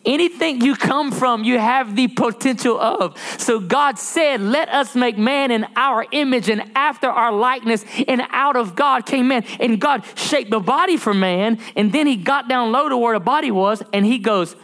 [0.05, 3.19] Anything you come from, you have the potential of.
[3.39, 7.85] So God said, Let us make man in our image and after our likeness.
[8.07, 9.45] And out of God came man.
[9.61, 11.59] And God shaped the body for man.
[11.77, 14.57] And then he got down low to where the body was and he goes,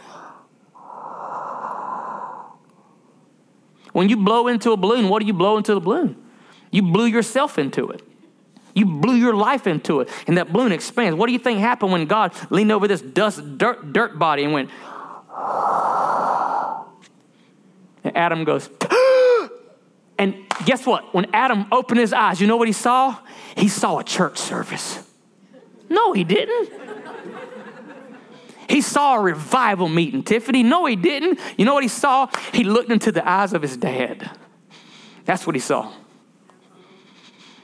[3.91, 6.15] When you blow into a balloon, what do you blow into the balloon?
[6.71, 8.01] You blew yourself into it.
[8.75, 11.17] You blew your life into it, and that balloon expands.
[11.17, 14.53] What do you think happened when God leaned over this dust, dirt, dirt body and
[14.53, 14.69] went,
[18.03, 18.69] and Adam goes,
[20.17, 21.13] and guess what?
[21.13, 23.17] When Adam opened his eyes, you know what he saw?
[23.55, 25.03] He saw a church service.
[25.89, 26.71] No, he didn't.
[28.69, 30.61] He saw a revival meeting, Tiffany.
[30.61, 31.39] No, he didn't.
[31.57, 32.27] You know what he saw?
[32.53, 34.29] He looked into the eyes of his dad.
[35.25, 35.91] That's what he saw.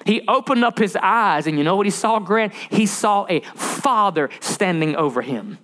[0.05, 2.53] He opened up his eyes, and you know what he saw, Grant?
[2.53, 5.57] He saw a father standing over him.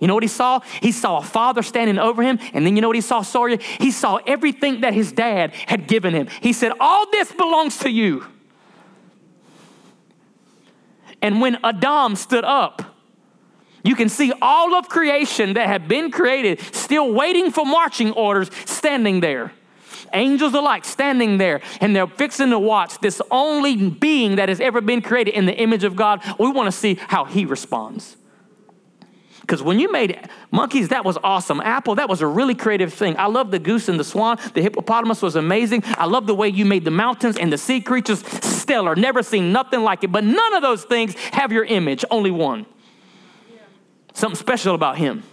[0.00, 0.60] You know what he saw?
[0.80, 3.58] He saw a father standing over him, and then you know what he saw, Sawyer?
[3.58, 6.28] He saw everything that his dad had given him.
[6.40, 8.24] He said, All this belongs to you.
[11.20, 12.96] And when Adam stood up,
[13.84, 18.50] you can see all of creation that had been created still waiting for marching orders
[18.64, 19.52] standing there
[20.14, 24.80] angels alike standing there, and they're fixing to watch this only being that has ever
[24.80, 26.22] been created in the image of God.
[26.38, 28.16] We want to see how he responds.
[29.42, 31.60] Because when you made monkeys, that was awesome.
[31.60, 33.16] Apple, that was a really creative thing.
[33.18, 34.38] I love the goose and the swan.
[34.54, 35.82] The hippopotamus was amazing.
[35.84, 38.94] I love the way you made the mountains and the sea creatures stellar.
[38.94, 40.12] Never seen nothing like it.
[40.12, 42.66] But none of those things have your image, only one.
[44.14, 45.24] Something special about him.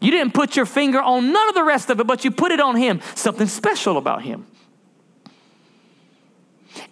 [0.00, 2.52] You didn't put your finger on none of the rest of it, but you put
[2.52, 3.00] it on him.
[3.14, 4.46] Something special about him.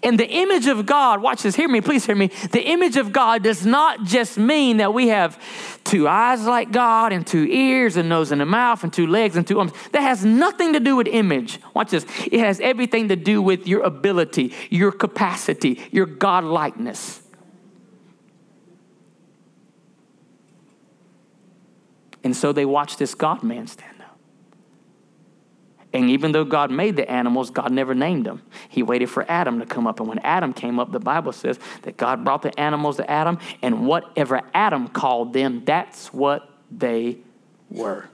[0.03, 2.29] And the image of God, watch this, hear me, please hear me.
[2.51, 5.41] The image of God does not just mean that we have
[5.85, 9.37] two eyes like God and two ears and nose and a mouth and two legs
[9.37, 9.73] and two arms.
[9.93, 11.61] That has nothing to do with image.
[11.75, 12.05] Watch this.
[12.31, 17.23] It has everything to do with your ability, your capacity, your God likeness.
[22.29, 24.19] And so they watch this God man stand up.
[25.95, 28.43] and even though God made the animals, God never named them.
[28.69, 29.99] He waited for Adam to come up.
[29.99, 33.39] And when Adam came up, the Bible says that God brought the animals to Adam,
[33.63, 37.17] and whatever Adam called them, that's what they
[37.71, 38.11] were.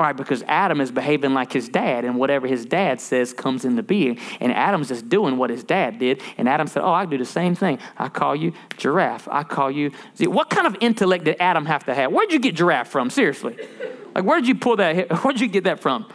[0.00, 3.82] Right, because Adam is behaving like his dad, and whatever his dad says comes into
[3.82, 4.18] being.
[4.40, 6.22] And Adam's just doing what his dad did.
[6.38, 7.78] And Adam said, Oh, I do the same thing.
[7.98, 9.28] I call you giraffe.
[9.30, 9.92] I call you.
[10.14, 12.10] See, what kind of intellect did Adam have to have?
[12.12, 13.10] Where'd you get giraffe from?
[13.10, 13.58] Seriously.
[14.14, 15.22] Like, where'd you pull that?
[15.22, 16.06] Where'd you get that from?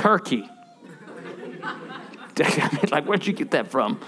[0.00, 0.48] turkey.
[2.90, 4.00] Like, where'd you get that from?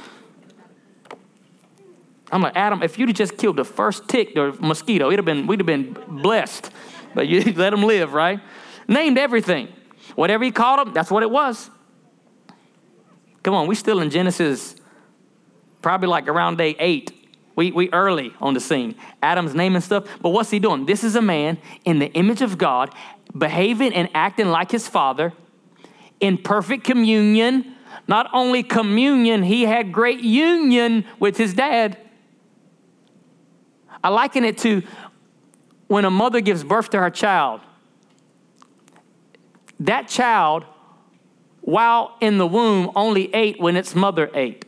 [2.32, 5.26] I'm like, Adam, if you'd have just killed the first tick or mosquito, it'd have
[5.26, 6.70] been, we'd have been blessed.
[7.14, 8.40] But you let him live, right?
[8.88, 9.68] Named everything.
[10.14, 11.70] Whatever he called them, that's what it was.
[13.42, 14.76] Come on, we're still in Genesis,
[15.82, 17.12] probably like around day eight.
[17.54, 18.94] We, we early on the scene.
[19.22, 20.06] Adam's naming stuff.
[20.22, 20.86] But what's he doing?
[20.86, 22.94] This is a man in the image of God,
[23.36, 25.34] behaving and acting like his father,
[26.18, 27.74] in perfect communion.
[28.08, 31.98] Not only communion, he had great union with his dad.
[34.02, 34.82] I liken it to
[35.86, 37.60] when a mother gives birth to her child.
[39.80, 40.64] That child,
[41.60, 44.64] while in the womb, only ate when its mother ate,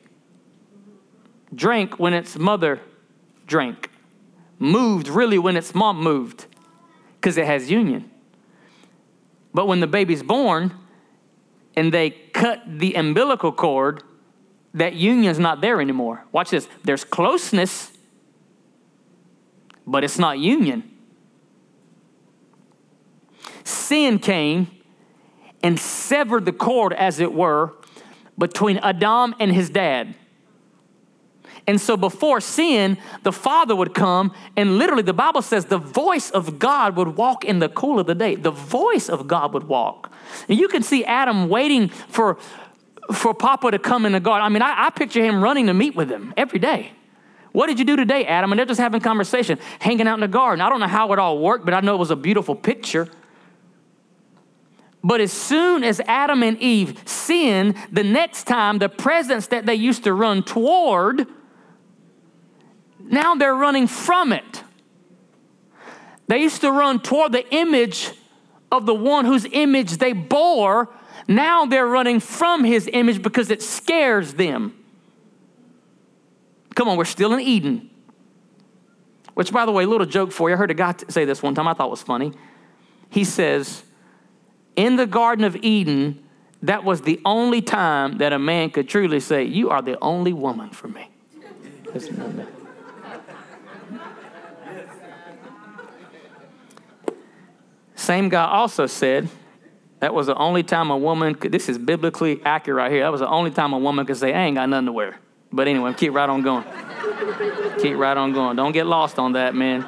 [1.54, 2.80] drank when its mother
[3.46, 3.90] drank,
[4.58, 6.46] moved really when its mom moved,
[7.16, 8.10] because it has union.
[9.52, 10.74] But when the baby's born,
[11.76, 14.02] and they cut the umbilical cord,
[14.74, 16.24] that union's not there anymore.
[16.32, 16.68] Watch this.
[16.82, 17.93] There's closeness,
[19.86, 20.90] but it's not union.
[23.64, 24.68] Sin came
[25.62, 27.72] and severed the cord, as it were,
[28.38, 30.14] between Adam and his dad.
[31.66, 36.30] And so before sin, the Father would come, and literally the Bible says the voice
[36.30, 38.34] of God would walk in the cool of the day.
[38.34, 40.12] The voice of God would walk.
[40.48, 42.36] And you can see Adam waiting for,
[43.12, 44.44] for Papa to come in the garden.
[44.44, 46.92] I mean, I, I picture him running to meet with him every day.
[47.54, 48.50] What did you do today, Adam?
[48.50, 50.60] And they're just having conversation, hanging out in the garden.
[50.60, 53.08] I don't know how it all worked, but I know it was a beautiful picture.
[55.04, 59.76] But as soon as Adam and Eve sinned, the next time the presence that they
[59.76, 61.28] used to run toward
[63.04, 64.62] now they're running from it.
[66.26, 68.10] They used to run toward the image
[68.72, 70.88] of the one whose image they bore.
[71.28, 74.83] Now they're running from his image because it scares them.
[76.74, 77.90] Come on, we're still in Eden.
[79.34, 80.54] Which, by the way, a little joke for you.
[80.54, 82.32] I heard a guy say this one time I thought was funny.
[83.10, 83.84] He says,
[84.76, 86.22] In the Garden of Eden,
[86.62, 90.32] that was the only time that a man could truly say, You are the only
[90.32, 91.08] woman for me.
[97.94, 99.28] Same guy also said
[100.00, 103.02] that was the only time a woman could, this is biblically accurate right here.
[103.02, 105.18] That was the only time a woman could say, I ain't got nothing to wear.
[105.54, 106.64] But anyway, keep right on going.
[107.78, 108.56] keep right on going.
[108.56, 109.86] Don't get lost on that, man.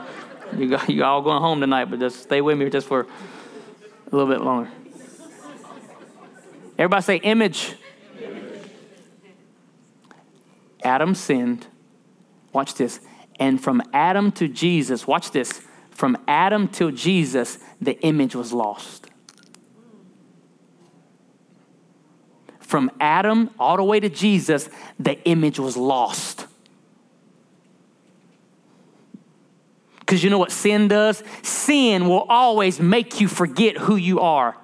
[0.56, 4.16] You, got, you all going home tonight, but just stay with me just for a
[4.16, 4.70] little bit longer.
[6.78, 7.74] Everybody say image.
[10.84, 11.66] Adam sinned.
[12.52, 13.00] Watch this.
[13.40, 19.08] And from Adam to Jesus, watch this from Adam till Jesus, the image was lost.
[22.76, 24.68] From Adam all the way to Jesus,
[25.00, 26.46] the image was lost.
[30.00, 31.24] Because you know what sin does?
[31.42, 34.58] Sin will always make you forget who you are.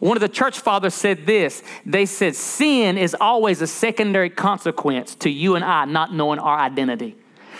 [0.00, 5.14] One of the church fathers said this they said, Sin is always a secondary consequence
[5.14, 7.14] to you and I not knowing our identity.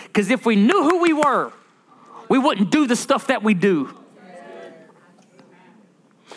[0.07, 1.53] Because if we knew who we were,
[2.27, 3.97] we wouldn't do the stuff that we do.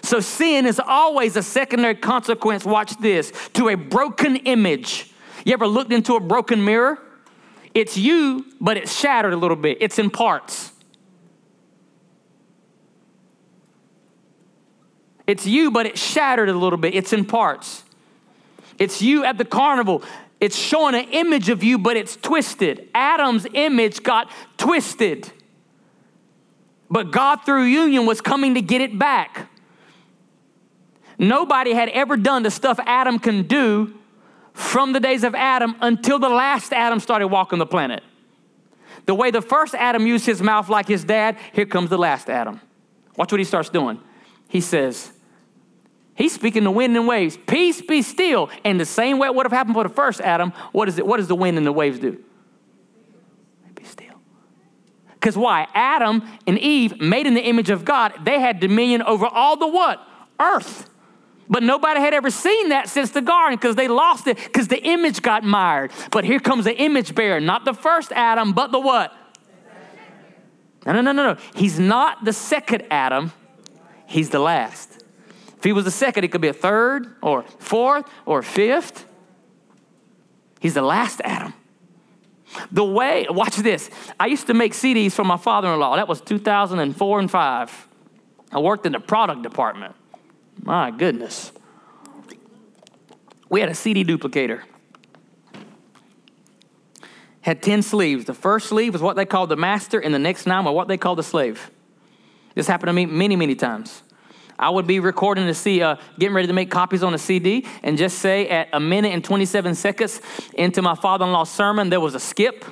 [0.02, 5.12] So sin is always a secondary consequence, watch this, to a broken image.
[5.44, 6.98] You ever looked into a broken mirror?
[7.74, 10.72] It's you, but it's shattered a little bit, it's in parts.
[15.26, 17.84] It's you, but it's shattered a little bit, it's in parts.
[18.80, 20.02] It's you at the carnival.
[20.40, 22.88] It's showing an image of you, but it's twisted.
[22.94, 25.30] Adam's image got twisted.
[26.90, 29.48] But God, through union, was coming to get it back.
[31.20, 33.92] Nobody had ever done the stuff Adam can do
[34.54, 38.02] from the days of Adam until the last Adam started walking the planet.
[39.04, 42.30] The way the first Adam used his mouth like his dad, here comes the last
[42.30, 42.59] Adam.
[43.18, 44.00] Watch what he starts doing.
[44.48, 45.12] He says,
[46.14, 47.37] He's speaking to wind and waves.
[47.46, 48.48] Peace be still.
[48.64, 51.06] And the same way it would have happened for the first Adam, what is it?
[51.06, 52.18] What does the wind and the waves do?
[53.74, 54.14] Be still.
[55.14, 55.66] Because why?
[55.74, 59.68] Adam and Eve, made in the image of God, they had dominion over all the
[59.68, 60.06] what?
[60.38, 60.89] Earth.
[61.50, 64.80] But nobody had ever seen that since the garden because they lost it because the
[64.80, 65.90] image got mired.
[66.12, 69.12] But here comes the image bearer, not the first Adam, but the what?
[70.86, 71.40] No, no, no, no, no.
[71.54, 73.32] He's not the second Adam,
[74.06, 75.02] he's the last.
[75.58, 79.04] If he was the second, it could be a third or fourth or fifth.
[80.60, 81.52] He's the last Adam.
[82.70, 83.90] The way, watch this.
[84.18, 85.96] I used to make CDs for my father in law.
[85.96, 87.88] That was 2004 and 5.
[88.52, 89.94] I worked in the product department.
[90.62, 91.53] My goodness.
[93.49, 94.62] We had a CD duplicator.
[97.40, 98.27] Had 10 sleeves.
[98.27, 100.88] The first sleeve was what they called the master, and the next nine were what
[100.88, 101.70] they called the slave.
[102.55, 104.03] This happened to me many, many times.
[104.59, 107.66] I would be recording to see, uh, getting ready to make copies on a CD,
[107.83, 110.20] and just say at a minute and 27 seconds
[110.53, 112.64] into my father in law's sermon, there was a skip.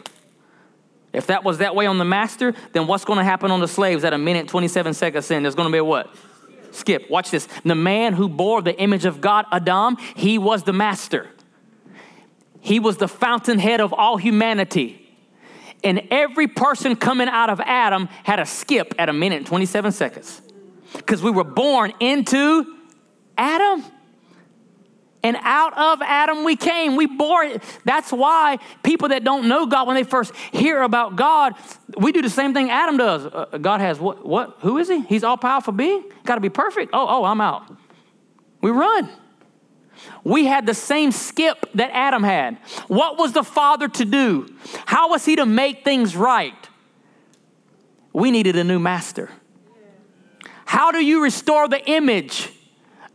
[1.15, 3.69] If that was that way on the master, then what's going to happen on the
[3.69, 5.43] slaves at a minute 27 seconds in?
[5.43, 6.15] There's going to be a what?
[6.73, 7.11] Skip.
[7.11, 7.49] Watch this.
[7.65, 11.29] The man who bore the image of God, Adam, he was the master.
[12.61, 15.05] He was the fountainhead of all humanity.
[15.85, 19.93] And every person coming out of Adam had a skip at a minute and 27
[19.93, 20.43] seconds.
[20.95, 22.77] Because we were born into
[23.37, 23.85] Adam.
[25.23, 26.97] And out of Adam we came.
[26.97, 27.63] We bore it.
[27.85, 31.55] That's why people that don't know God, when they first hear about God,
[31.97, 33.27] we do the same thing Adam does.
[33.27, 34.25] Uh, God has what?
[34.25, 34.59] What?
[34.61, 35.03] Who is he?
[35.03, 36.05] He's all powerful being.
[36.25, 36.91] Got to be perfect.
[36.93, 37.65] Oh, oh, I'm out.
[38.61, 39.09] We run.
[40.23, 42.59] We had the same skip that Adam had.
[42.87, 44.49] What was the Father to do?
[44.87, 46.55] How was he to make things right?
[48.13, 49.31] We needed a new master.
[50.65, 52.51] How do you restore the image?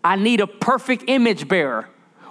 [0.04, 1.90] I need a perfect image bearer.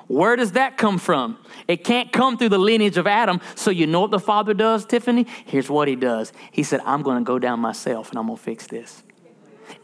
[0.08, 1.38] Where does that come from?
[1.68, 3.40] It can't come through the lineage of Adam.
[3.54, 5.26] So, you know what the Father does, Tiffany?
[5.44, 8.38] Here's what He does He said, I'm going to go down myself and I'm going
[8.38, 9.02] to fix this.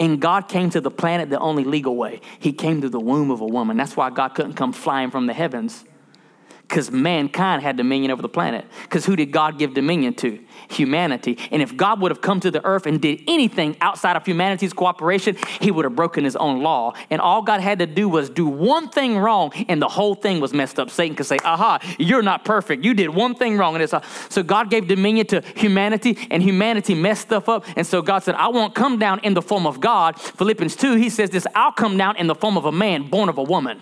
[0.00, 2.20] And God came to the planet the only legal way.
[2.38, 3.76] He came to the womb of a woman.
[3.76, 5.84] That's why God couldn't come flying from the heavens
[6.68, 8.66] because mankind had dominion over the planet.
[8.82, 10.38] Because who did God give dominion to?
[10.68, 11.38] Humanity.
[11.50, 14.74] And if God would have come to the earth and did anything outside of humanity's
[14.74, 16.92] cooperation, he would have broken his own law.
[17.08, 20.40] And all God had to do was do one thing wrong, and the whole thing
[20.40, 20.90] was messed up.
[20.90, 22.84] Satan could say, Aha, you're not perfect.
[22.84, 23.74] You did one thing wrong.
[23.74, 27.64] And it's, uh, so God gave dominion to humanity, and humanity messed stuff up.
[27.76, 30.20] And so God said, I won't come down in the form of God.
[30.20, 33.30] Philippians 2, he says this I'll come down in the form of a man born
[33.30, 33.80] of a woman.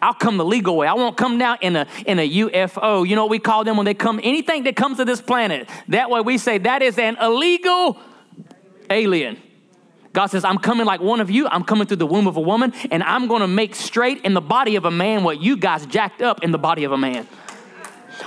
[0.00, 0.86] I'll come the legal way.
[0.86, 3.08] I won't come down in a, in a UFO.
[3.08, 4.20] You know what we call them when they come?
[4.22, 5.68] Anything that comes to this planet.
[5.88, 7.98] That way we say that is an illegal
[8.90, 9.40] alien.
[10.12, 11.46] God says, I'm coming like one of you.
[11.46, 14.34] I'm coming through the womb of a woman, and I'm going to make straight in
[14.34, 16.98] the body of a man what you guys jacked up in the body of a
[16.98, 17.24] man.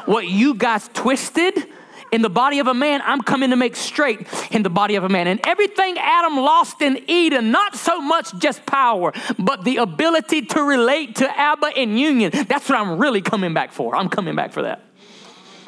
[0.05, 1.67] What you guys twisted
[2.11, 5.03] in the body of a man, I'm coming to make straight in the body of
[5.03, 5.27] a man.
[5.27, 10.61] And everything Adam lost in Eden, not so much just power, but the ability to
[10.61, 12.31] relate to Abba in union.
[12.31, 13.95] That's what I'm really coming back for.
[13.95, 14.83] I'm coming back for that.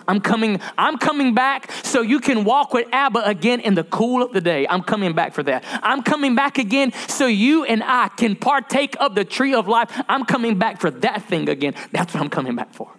[0.07, 4.21] I'm coming, I'm coming back so you can walk with Abba again in the cool
[4.21, 4.67] of the day.
[4.67, 5.63] I'm coming back for that.
[5.81, 9.89] I'm coming back again so you and I can partake of the tree of life.
[10.09, 11.73] I'm coming back for that thing again.
[11.91, 12.91] That's what I'm coming back for.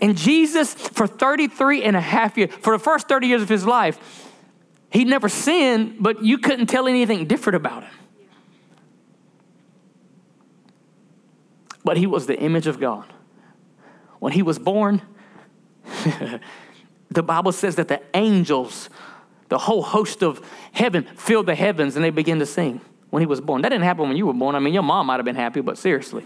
[0.00, 3.66] And Jesus, for 33 and a half years, for the first 30 years of his
[3.66, 3.98] life,
[4.90, 7.92] he never sinned, but you couldn't tell anything different about him.
[11.84, 13.04] But he was the image of God.
[14.20, 15.02] When he was born,
[17.10, 18.88] the Bible says that the angels,
[19.48, 20.40] the whole host of
[20.72, 22.80] heaven, filled the heavens and they began to sing
[23.10, 23.62] when he was born.
[23.62, 24.54] That didn't happen when you were born.
[24.54, 26.24] I mean, your mom might have been happy, but seriously.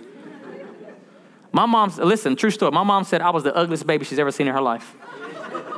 [1.52, 2.72] My mom, listen, true story.
[2.72, 4.94] My mom said I was the ugliest baby she's ever seen in her life.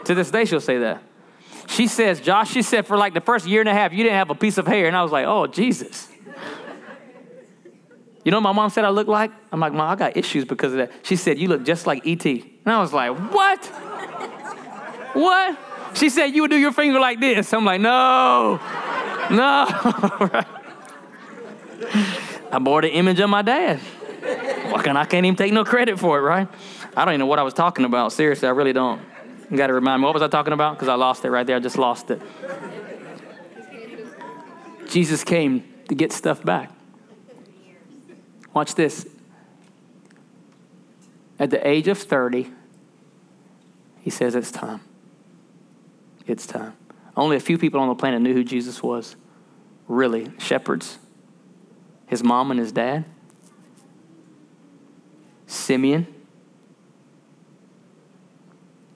[0.05, 1.03] to this day, she'll say that.
[1.69, 4.17] She says, Josh, she said, for like the first year and a half, you didn't
[4.17, 4.87] have a piece of hair.
[4.89, 6.11] And I was like, oh, Jesus.
[8.25, 9.31] You know my mom said I look like?
[9.51, 10.93] I'm like, Mom, I got issues because of that.
[11.03, 12.59] She said, You look just like E.T.
[12.65, 13.65] And I was like, What?
[15.15, 15.59] What?
[15.95, 17.53] She said, You would do your finger like this.
[17.53, 18.61] I'm like, No,
[19.31, 19.67] no.
[22.53, 23.81] I bore the image of my dad.
[24.23, 26.49] Well, I can't even take no credit for it, right?
[26.97, 28.13] I don't even know what I was talking about.
[28.13, 29.01] Seriously, I really don't.
[29.51, 30.07] You got to remind me.
[30.07, 30.75] What was I talking about?
[30.75, 31.57] Because I lost it right there.
[31.57, 32.23] I just lost it.
[34.89, 36.71] Jesus came to get stuff back.
[38.55, 39.09] Watch this.
[41.39, 42.51] At the age of 30,
[44.01, 44.81] he says, It's time.
[46.27, 46.75] It's time.
[47.17, 49.17] Only a few people on the planet knew who Jesus was.
[49.89, 50.99] Really, shepherds.
[52.07, 53.05] His mom and his dad.
[55.51, 56.07] Simeon.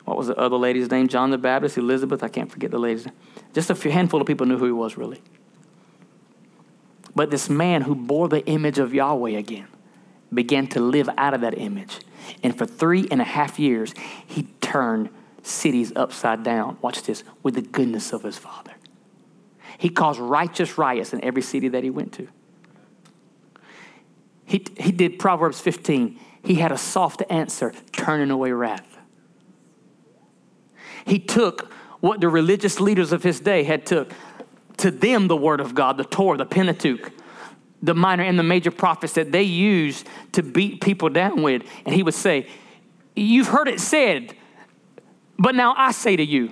[0.04, 1.08] What was the other lady's name?
[1.08, 2.22] John the Baptist, Elizabeth.
[2.22, 3.14] I can't forget the lady's name.
[3.52, 5.20] Just a few handful of people knew who he was, really.
[7.14, 9.66] But this man who bore the image of Yahweh again
[10.32, 12.00] began to live out of that image.
[12.42, 13.94] And for three and a half years,
[14.26, 15.10] he turned
[15.42, 16.78] cities upside down.
[16.82, 18.72] Watch this with the goodness of his father.
[19.78, 22.28] He caused righteous riots in every city that he went to.
[24.44, 26.18] He, he did Proverbs 15.
[26.44, 28.98] He had a soft answer, turning away wrath.
[31.06, 34.12] He took what the religious leaders of his day had took
[34.78, 37.12] to them the word of God, the Torah, the Pentateuch,
[37.82, 41.62] the minor and the major prophets that they used to beat people down with.
[41.84, 42.48] And he would say,
[43.16, 44.34] You've heard it said,
[45.38, 46.50] but now I say to you,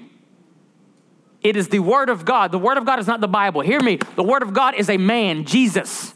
[1.43, 2.53] it is the word of God.
[2.53, 3.63] The word of God is not the Bible.
[3.63, 3.97] Hear me.
[4.15, 6.12] The word of God is a man, Jesus.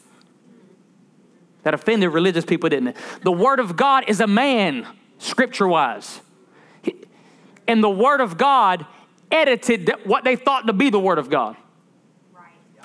[1.66, 2.96] That offended religious people, didn't it?
[3.24, 4.86] The word of God is a man,
[5.18, 6.20] scripture wise.
[7.66, 8.86] And the word of God
[9.32, 11.56] edited what they thought to be the word of God.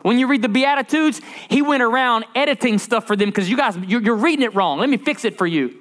[0.02, 3.78] When you read the Beatitudes, he went around editing stuff for them because you guys,
[3.78, 4.80] you're, you're, reading it wrong.
[4.80, 5.80] Let me fix it for you.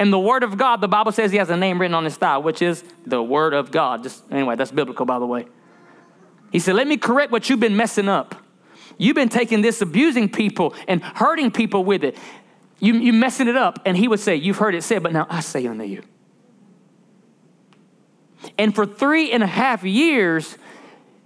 [0.00, 2.16] And the Word of God, the Bible says he has a name written on his
[2.16, 4.02] thigh, which is the Word of God.
[4.02, 5.46] Just anyway, that's biblical, by the way.
[6.50, 8.41] He said, Let me correct what you've been messing up.
[8.98, 12.16] You've been taking this, abusing people and hurting people with it.
[12.78, 13.80] You, you messing it up.
[13.84, 16.02] And he would say, You've heard it said, but now I say unto you.
[18.58, 20.58] And for three and a half years,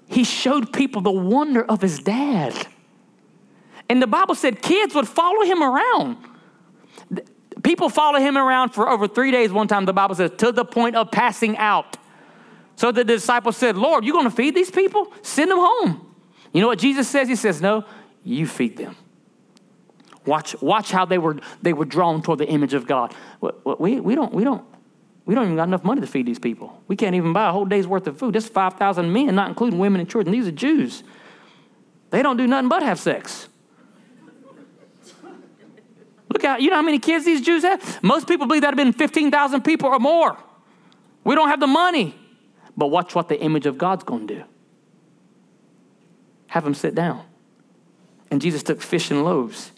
[0.06, 2.66] he showed people the wonder of his dad.
[3.88, 6.16] And the Bible said kids would follow him around.
[7.62, 9.50] People follow him around for over three days.
[9.52, 11.96] One time, the Bible says, to the point of passing out.
[12.76, 15.12] So the disciples said, Lord, you're going to feed these people?
[15.22, 16.14] Send them home.
[16.56, 17.28] You know what Jesus says?
[17.28, 17.84] He says, No,
[18.24, 18.96] you feed them.
[20.24, 23.14] Watch, watch how they were, they were drawn toward the image of God.
[23.78, 24.64] We, we, don't, we, don't,
[25.26, 26.82] we don't even got enough money to feed these people.
[26.88, 28.34] We can't even buy a whole day's worth of food.
[28.34, 30.32] That's 5,000 men, not including women and children.
[30.32, 31.04] These are Jews.
[32.08, 33.50] They don't do nothing but have sex.
[36.30, 38.02] Look out, you know how many kids these Jews have?
[38.02, 40.38] Most people believe that have been 15,000 people or more.
[41.22, 42.14] We don't have the money.
[42.78, 44.44] But watch what the image of God's going to do.
[46.56, 47.22] Have them sit down.
[48.30, 49.72] And Jesus took fish and loaves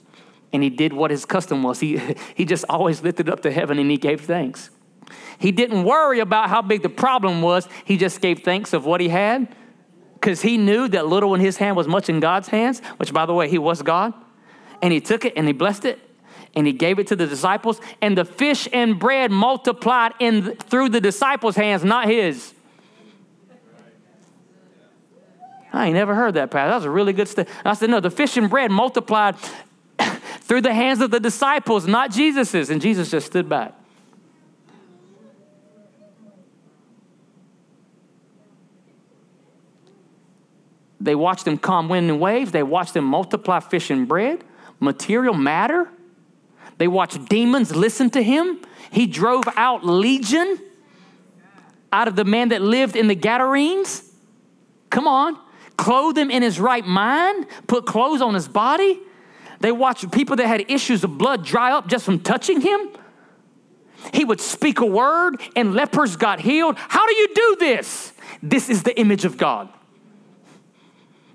[0.53, 1.81] and he did what his custom was.
[1.81, 2.01] He,
[2.37, 4.71] he just always lifted up to heaven and he gave thanks.
[5.41, 7.67] He didn't worry about how big the problem was.
[7.85, 9.53] He just gave thanks of what he had
[10.15, 13.27] because he knew that little in his hand was much in God's hands, which, by
[13.27, 14.15] the way, he was God.
[14.81, 15.99] And he took it and he blessed it
[16.55, 17.81] and he gave it to the disciples.
[18.01, 22.55] And the fish and bread multiplied in through the disciples' hands, not his.
[25.73, 26.71] I ain't never heard that, Pastor.
[26.71, 27.49] That was a really good stuff.
[27.65, 29.37] I said, no, the fish and bread multiplied
[30.41, 32.71] through the hands of the disciples, not Jesus's.
[32.71, 33.75] And Jesus just stood back.
[41.01, 42.51] They watched him calm wind and waves.
[42.51, 44.43] They watched him multiply fish and bread,
[44.81, 45.89] material matter.
[46.77, 48.61] They watched demons listen to him.
[48.91, 50.59] He drove out legion
[51.93, 54.03] out of the man that lived in the Gadarenes.
[54.91, 55.39] Come on.
[55.79, 59.01] Clothe him in his right mind, put clothes on his body.
[59.61, 62.91] They watched people that had issues of blood dry up just from touching him.
[64.13, 66.77] He would speak a word and lepers got healed.
[66.77, 68.13] How do you do this?
[68.43, 69.69] This is the image of God.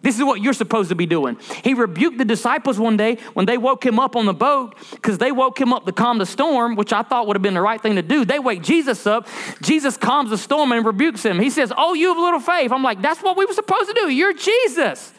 [0.03, 1.37] This is what you're supposed to be doing.
[1.63, 5.17] He rebuked the disciples one day when they woke him up on the boat because
[5.17, 7.61] they woke him up to calm the storm, which I thought would have been the
[7.61, 8.25] right thing to do.
[8.25, 9.27] They wake Jesus up.
[9.61, 11.39] Jesus calms the storm and rebukes him.
[11.39, 12.73] He says, Oh, you have little faith.
[12.73, 14.09] I'm like, That's what we were supposed to do.
[14.09, 15.13] You're Jesus.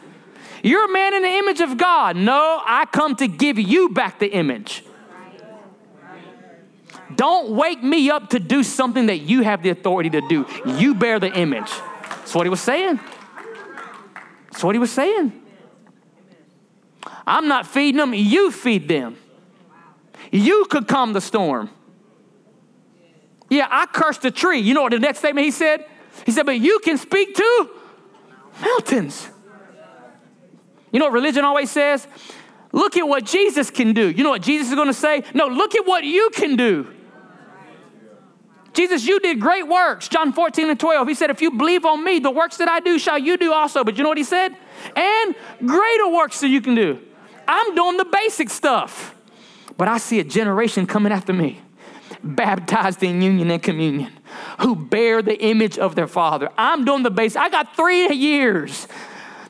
[0.62, 2.16] You're a man in the image of God.
[2.16, 4.84] No, I come to give you back the image.
[7.16, 10.46] Don't wake me up to do something that you have the authority to do.
[10.66, 11.70] You bear the image.
[12.02, 13.00] That's what he was saying.
[14.54, 15.32] That's what he was saying.
[17.26, 19.16] I'm not feeding them, you feed them.
[20.30, 21.70] You could calm the storm.
[23.50, 24.60] Yeah, I cursed the tree.
[24.60, 25.84] You know what the next statement he said?
[26.24, 27.70] He said, But you can speak to
[28.60, 29.28] mountains.
[30.92, 32.06] You know what religion always says?
[32.70, 34.08] Look at what Jesus can do.
[34.08, 35.24] You know what Jesus is going to say?
[35.34, 36.93] No, look at what you can do.
[38.74, 40.08] Jesus, you did great works.
[40.08, 41.08] John 14 and 12.
[41.08, 43.52] He said, If you believe on me, the works that I do shall you do
[43.52, 43.84] also.
[43.84, 44.54] But you know what he said?
[44.94, 46.98] And greater works that you can do.
[47.46, 49.14] I'm doing the basic stuff.
[49.76, 51.60] But I see a generation coming after me,
[52.22, 54.12] baptized in union and communion,
[54.60, 56.50] who bear the image of their father.
[56.58, 57.40] I'm doing the basic.
[57.40, 58.88] I got three years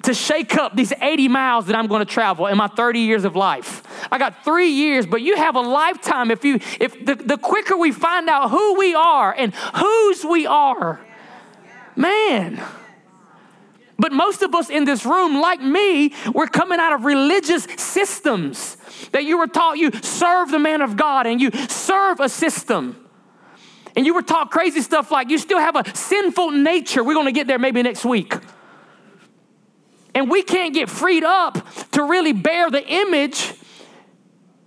[0.02, 3.24] to shake up these 80 miles that I'm going to travel in my 30 years
[3.24, 3.82] of life.
[4.10, 7.76] I got three years, but you have a lifetime if you if the, the quicker
[7.76, 11.00] we find out who we are and whose we are.
[11.96, 12.62] Man.
[13.96, 18.76] But most of us in this room, like me, we're coming out of religious systems
[19.12, 23.00] that you were taught you serve the man of God and you serve a system.
[23.96, 27.04] And you were taught crazy stuff like you still have a sinful nature.
[27.04, 28.34] We're going to get there maybe next week.
[30.14, 33.52] And we can't get freed up to really bear the image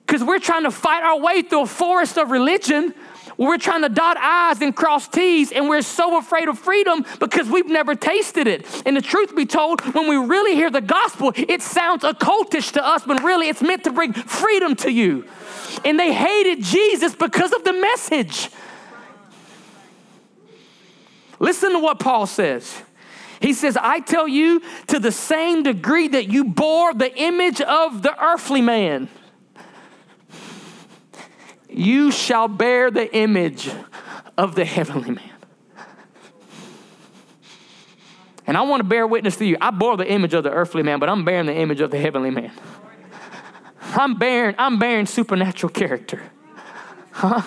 [0.07, 2.93] because we're trying to fight our way through a forest of religion.
[3.35, 7.49] We're trying to dot I's and cross T's, and we're so afraid of freedom because
[7.49, 8.65] we've never tasted it.
[8.85, 12.83] And the truth be told, when we really hear the gospel, it sounds occultish to
[12.83, 15.25] us, but really it's meant to bring freedom to you.
[15.85, 18.49] And they hated Jesus because of the message.
[21.39, 22.81] Listen to what Paul says.
[23.39, 28.01] He says, I tell you, to the same degree that you bore the image of
[28.01, 29.09] the earthly man,
[31.77, 33.69] you shall bear the image
[34.37, 35.31] of the heavenly man.
[38.45, 39.57] And I want to bear witness to you.
[39.59, 41.99] I bore the image of the earthly man, but I'm bearing the image of the
[41.99, 42.51] heavenly man.
[43.81, 46.21] I'm bearing, I'm bearing supernatural character.
[47.11, 47.41] Huh?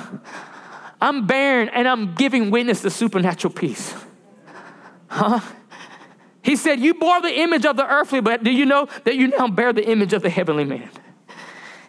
[1.01, 3.95] I'm bearing and I'm giving witness to supernatural peace.
[5.09, 5.41] Huh?
[6.43, 9.29] He said, You bore the image of the earthly, but do you know that you
[9.29, 10.91] now bear the image of the heavenly man?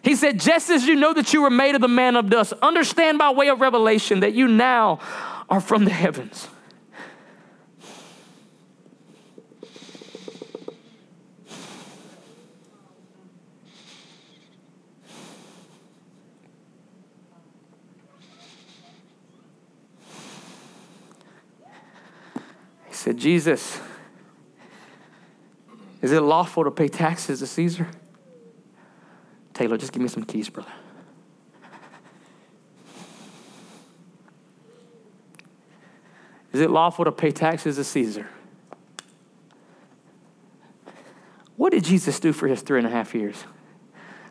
[0.02, 2.52] He said, Just as you know that you were made of the man of dust,
[2.60, 4.98] understand by way of revelation that you now
[5.48, 6.48] are from the heavens.
[22.88, 23.80] He said, Jesus,
[26.00, 27.88] is it lawful to pay taxes to Caesar?
[29.62, 30.72] Taylor, just give me some keys, brother.
[36.52, 38.26] Is it lawful to pay taxes to Caesar?
[41.56, 43.44] What did Jesus do for his three and a half years?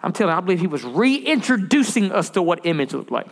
[0.03, 3.29] I'm telling you, I believe he was reintroducing us to what image looked like.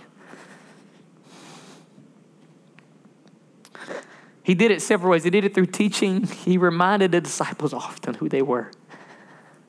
[4.42, 5.26] He did it several ways.
[5.26, 6.26] He did it through teaching.
[6.26, 8.72] He reminded the disciples often who they were,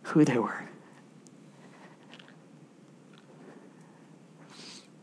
[0.03, 0.70] who they were.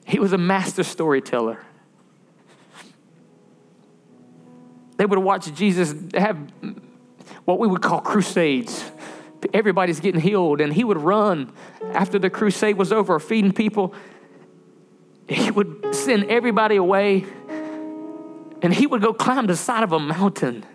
[0.08, 1.60] He was a master storyteller.
[4.96, 6.38] They would watch Jesus have
[7.44, 8.90] what we would call crusades.
[9.54, 11.52] Everybody's getting healed, and he would run
[11.94, 13.94] after the crusade was over, feeding people.
[15.28, 17.26] He would send everybody away
[18.62, 20.66] and he would go climb the side of a mountain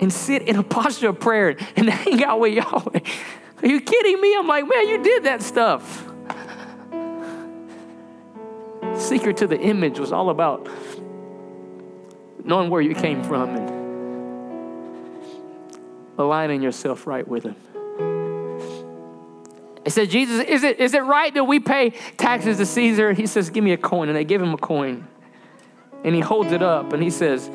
[0.00, 3.00] and sit in a posture of prayer and hang out with Yahweh.
[3.62, 4.36] Are you kidding me?
[4.38, 6.09] I'm like, man, you did that stuff.
[9.10, 10.68] Secret to the image was all about
[12.44, 13.68] knowing where you came from and
[16.16, 17.56] aligning yourself right with Him.
[19.82, 23.12] He said, Jesus, is it, is it right that we pay taxes to Caesar?
[23.12, 24.08] He says, Give me a coin.
[24.08, 25.08] And they give him a coin.
[26.04, 27.50] And he holds it up and he says,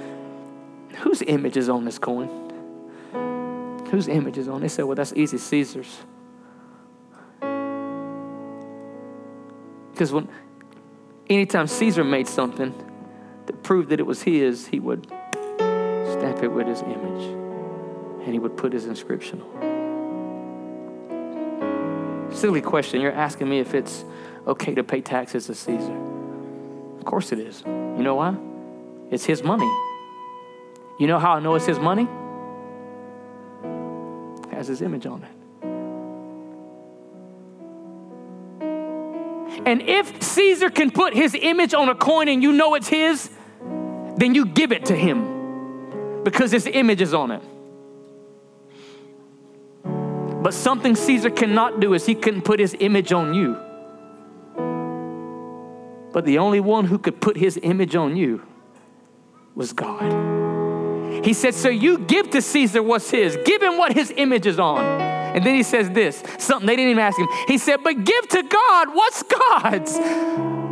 [0.98, 2.28] Whose image is on this coin?
[3.92, 4.60] Whose image is on?
[4.60, 6.00] They said, Well, that's easy, Caesar's.
[9.94, 10.28] Because when
[11.30, 12.74] anytime Caesar made something
[13.46, 17.24] that proved that it was his, he would stamp it with his image
[18.24, 19.76] and he would put his inscription on.
[22.32, 23.02] Silly question.
[23.02, 24.04] You're asking me if it's
[24.48, 25.96] okay to pay taxes to Caesar.
[26.98, 27.64] Of course it is.
[27.66, 28.36] You know why?
[29.12, 29.72] It's his money.
[31.00, 32.08] You know how I know it's his money?
[34.50, 35.45] It has his image on it.
[39.66, 43.30] And if Caesar can put his image on a coin and you know it's his,
[44.18, 47.42] then you give it to him because his image is on it.
[50.44, 53.58] But something Caesar cannot do is he couldn't put his image on you.
[56.14, 58.46] But the only one who could put his image on you
[59.56, 61.26] was God.
[61.26, 64.60] He said, So you give to Caesar what's his, give him what his image is
[64.60, 65.05] on.
[65.36, 67.28] And then he says this something they didn't even ask him.
[67.48, 69.98] He said, But give to God what's God's.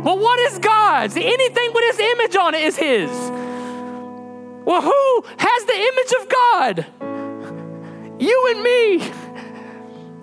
[0.04, 1.16] Well, what is God's?
[1.16, 3.10] Anything with his image on it is his.
[4.64, 6.86] Well, who has the image of God?
[8.18, 9.12] You and me.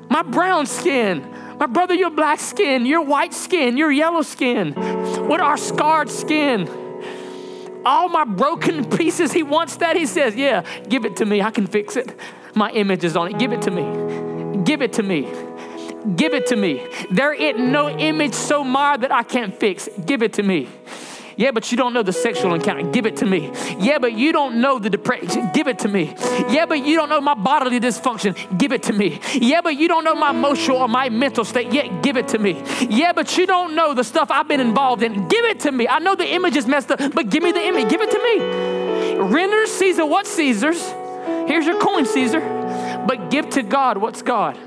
[0.10, 1.28] My brown skin.
[1.60, 4.74] My brother, your black skin, your white skin, your yellow skin,
[5.28, 6.68] with our scarred skin.
[7.86, 9.96] All my broken pieces, he wants that.
[9.96, 11.44] He says, Yeah, give it to me.
[11.44, 12.16] I can fix it.
[12.56, 13.38] My image is on it.
[13.38, 14.31] Give it to me.
[14.64, 15.32] Give it to me.
[16.16, 16.88] Give it to me.
[17.12, 19.88] There ain't no image so marred that I can't fix.
[20.06, 20.68] Give it to me.
[21.38, 22.84] Yeah, but you don't know the sexual encounter.
[22.92, 23.52] Give it to me.
[23.80, 25.50] Yeah, but you don't know the depression.
[25.54, 26.14] Give it to me.
[26.50, 28.36] Yeah, but you don't know my bodily dysfunction.
[28.58, 29.20] Give it to me.
[29.34, 31.72] Yeah, but you don't know my emotional or my mental state.
[31.72, 32.62] Yet, give it to me.
[32.82, 35.28] Yeah, but you don't know the stuff I've been involved in.
[35.28, 35.88] Give it to me.
[35.88, 37.90] I know the image is messed up, but give me the image.
[37.90, 39.18] Give it to me.
[39.34, 40.82] Render Caesar what Caesar's.
[41.48, 42.61] Here's your coin, Caesar.
[43.08, 44.58] But give to God what's God.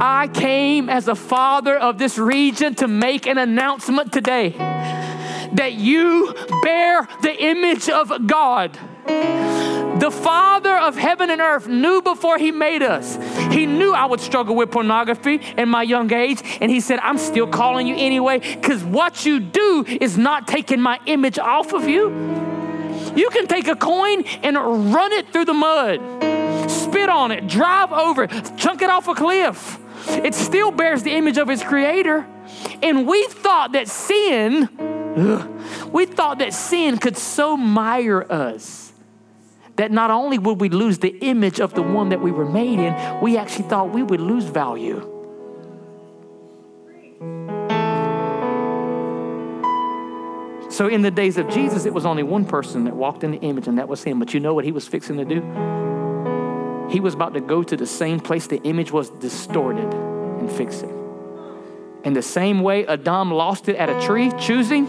[0.00, 4.50] I came as a father of this region to make an announcement today
[5.54, 8.78] that you bear the image of God.
[10.00, 13.16] The Father of heaven and earth knew before He made us.
[13.52, 17.16] He knew I would struggle with pornography in my young age, and He said, I'm
[17.16, 21.88] still calling you anyway, because what you do is not taking my image off of
[21.88, 22.10] you.
[23.16, 24.56] You can take a coin and
[24.94, 26.00] run it through the mud,
[26.70, 29.78] spit on it, drive over it, chunk it off a cliff.
[30.08, 32.26] It still bears the image of its creator.
[32.82, 34.68] And we thought that sin,
[35.16, 35.50] ugh,
[35.92, 38.92] we thought that sin could so mire us
[39.76, 42.78] that not only would we lose the image of the one that we were made
[42.78, 45.13] in, we actually thought we would lose value.
[50.74, 53.38] So, in the days of Jesus, it was only one person that walked in the
[53.38, 54.18] image, and that was him.
[54.18, 55.40] But you know what he was fixing to do?
[56.90, 60.82] He was about to go to the same place the image was distorted and fix
[60.82, 60.90] it.
[62.02, 64.88] In the same way Adam lost it at a tree, choosing,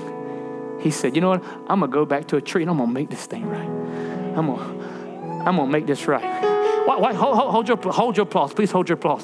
[0.81, 1.43] he said, You know what?
[1.67, 3.45] I'm going to go back to a tree and I'm going to make this thing
[3.45, 3.69] right.
[4.36, 6.23] I'm going to I'm to make this right.
[6.88, 8.55] Why, hold, hold, your, hold your applause.
[8.55, 9.23] Please hold your applause.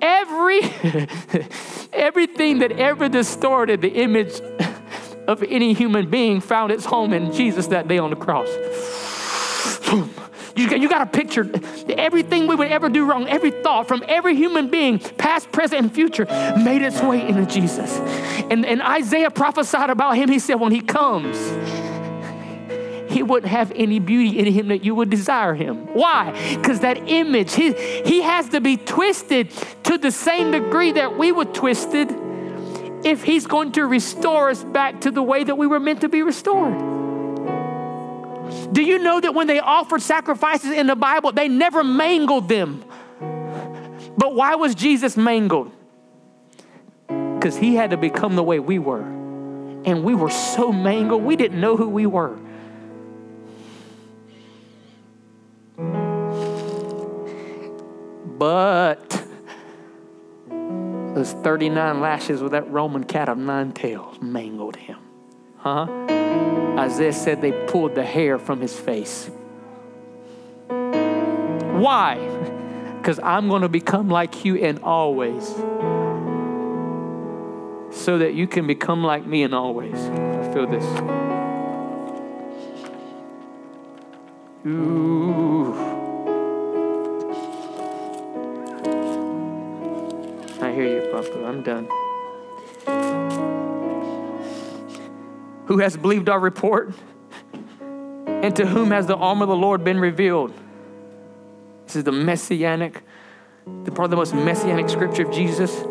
[0.00, 0.60] Every,
[1.92, 4.40] everything that ever distorted the image
[5.26, 8.48] of any human being found its home in Jesus that day on the cross.
[10.56, 11.50] You, you got to picture
[11.90, 15.94] everything we would ever do wrong, every thought from every human being, past, present, and
[15.94, 17.98] future, made its way into Jesus.
[18.50, 20.30] And, and Isaiah prophesied about him.
[20.30, 21.36] He said, when he comes,
[23.12, 25.88] he wouldn't have any beauty in him that you would desire him.
[25.92, 26.32] Why?
[26.56, 29.50] Because that image, he, he has to be twisted
[29.84, 32.10] to the same degree that we were twisted
[33.04, 36.08] if he's going to restore us back to the way that we were meant to
[36.08, 36.76] be restored.
[38.72, 42.84] Do you know that when they offered sacrifices in the Bible, they never mangled them?
[44.18, 45.72] But why was Jesus mangled?
[47.08, 49.02] Because he had to become the way we were.
[49.02, 52.38] And we were so mangled, we didn't know who we were.
[58.38, 59.15] But
[61.16, 64.98] those 39 lashes with that Roman cat of nine tails mangled him.
[65.56, 65.86] Huh?
[66.78, 69.30] Isaiah said they pulled the hair from his face.
[70.68, 72.18] Why?
[73.06, 75.46] Because I'm going to become like you in always.
[77.96, 79.94] So that you can become like me in always.
[79.94, 80.84] I feel this.
[84.66, 85.95] Ooh.
[91.16, 91.88] I'm done.
[95.66, 96.92] Who has believed our report?
[98.26, 100.52] And to whom has the arm of the Lord been revealed?
[101.86, 103.02] This is the messianic,
[103.84, 105.84] the probably the most messianic scripture of Jesus.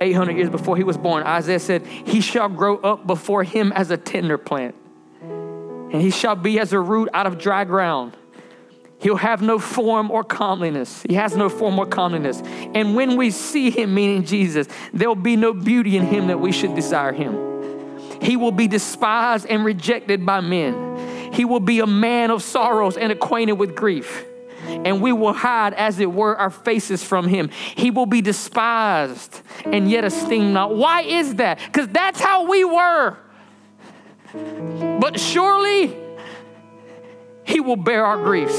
[0.00, 3.90] 800 years before he was born, Isaiah said, He shall grow up before him as
[3.90, 4.74] a tender plant,
[5.20, 8.16] and he shall be as a root out of dry ground.
[9.00, 11.02] He'll have no form or comeliness.
[11.08, 12.42] He has no form or comeliness.
[12.74, 16.52] And when we see him, meaning Jesus, there'll be no beauty in him that we
[16.52, 17.50] should desire him.
[18.20, 21.32] He will be despised and rejected by men.
[21.32, 24.26] He will be a man of sorrows and acquainted with grief.
[24.66, 27.48] And we will hide, as it were, our faces from him.
[27.48, 30.76] He will be despised and yet esteemed not.
[30.76, 31.58] Why is that?
[31.64, 33.16] Because that's how we were.
[35.00, 35.96] But surely
[37.50, 38.58] he will bear our griefs.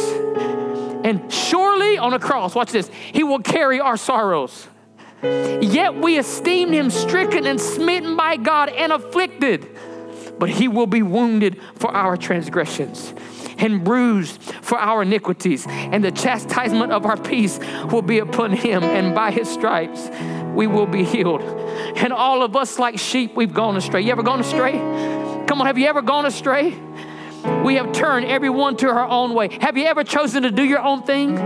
[1.03, 4.67] And surely on a cross, watch this, he will carry our sorrows.
[5.23, 9.67] Yet we esteemed him stricken and smitten by God and afflicted.
[10.41, 13.13] but he will be wounded for our transgressions
[13.59, 17.59] and bruised for our iniquities, and the chastisement of our peace
[17.91, 20.09] will be upon him, and by his stripes
[20.55, 21.43] we will be healed.
[21.95, 24.01] And all of us, like sheep, we've gone astray.
[24.01, 24.71] You ever gone astray?
[25.47, 26.75] Come on, have you ever gone astray?
[27.63, 29.49] We have turned everyone to her own way.
[29.61, 31.37] Have you ever chosen to do your own thing?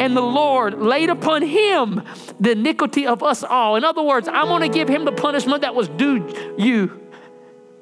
[0.00, 2.02] And the Lord laid upon him
[2.40, 3.76] the iniquity of us all.
[3.76, 7.00] In other words, I'm going to give him the punishment that was due you.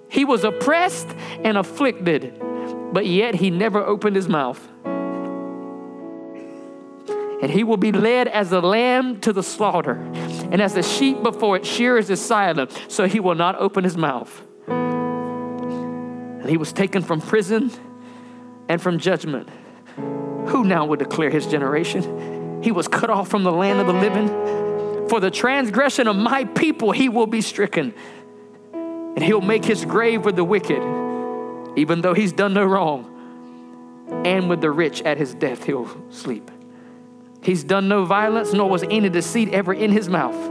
[0.08, 1.08] He was oppressed
[1.42, 2.38] and afflicted,
[2.92, 4.60] but yet he never opened his mouth.
[7.40, 11.22] And he will be led as a lamb to the slaughter, and as the sheep
[11.22, 14.42] before its shearers is silent, so he will not open his mouth.
[16.42, 17.70] And he was taken from prison
[18.68, 19.48] and from judgment.
[20.48, 22.60] Who now would declare his generation?
[22.64, 25.08] He was cut off from the land of the living.
[25.08, 27.94] For the transgression of my people, he will be stricken.
[28.72, 30.82] And he'll make his grave with the wicked,
[31.76, 33.08] even though he's done no wrong.
[34.24, 36.50] And with the rich at his death, he'll sleep.
[37.40, 40.50] He's done no violence, nor was any deceit ever in his mouth.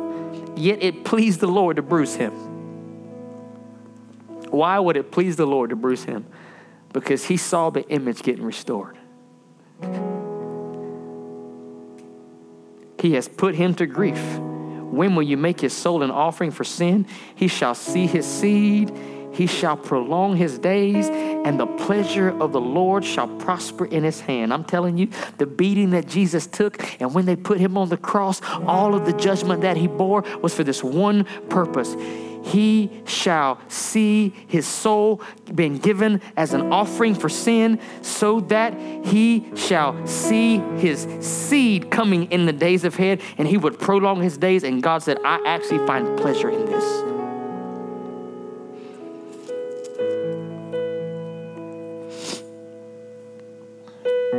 [0.58, 2.51] Yet it pleased the Lord to bruise him.
[4.52, 6.26] Why would it please the Lord to bruise him?
[6.94, 8.98] Because he saw the image getting restored.
[13.00, 14.22] He has put him to grief.
[14.38, 17.08] When will you make his soul an offering for sin?
[17.34, 18.92] He shall see his seed,
[19.32, 24.20] he shall prolong his days, and the pleasure of the Lord shall prosper in his
[24.20, 24.54] hand.
[24.54, 27.98] I'm telling you, the beating that Jesus took, and when they put him on the
[27.98, 31.96] cross, all of the judgment that he bore was for this one purpose
[32.44, 35.22] he shall see his soul
[35.54, 38.74] being given as an offering for sin, so that
[39.06, 44.22] he shall see his seed coming in the days of head, and he would prolong
[44.22, 44.64] his days.
[44.64, 46.84] And God said, I actually find pleasure in this.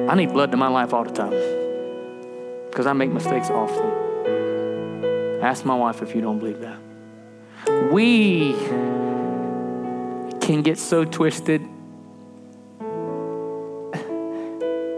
[0.09, 1.31] I need blood to my life all the time
[2.69, 5.41] because I make mistakes often.
[5.43, 6.92] Ask my wife if you don't believe that
[7.93, 8.55] we
[10.41, 11.63] can get so twisted.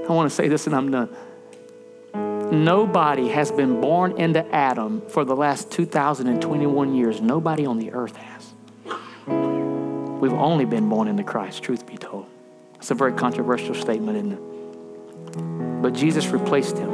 [0.07, 1.15] I want to say this and I'm done.
[2.53, 7.21] Nobody has been born into Adam for the last 2,021 years.
[7.21, 8.55] Nobody on the earth has.
[10.21, 12.27] We've only been born into Christ, truth be told.
[12.77, 15.83] It's a very controversial statement, isn't it?
[15.83, 16.91] But Jesus replaced him.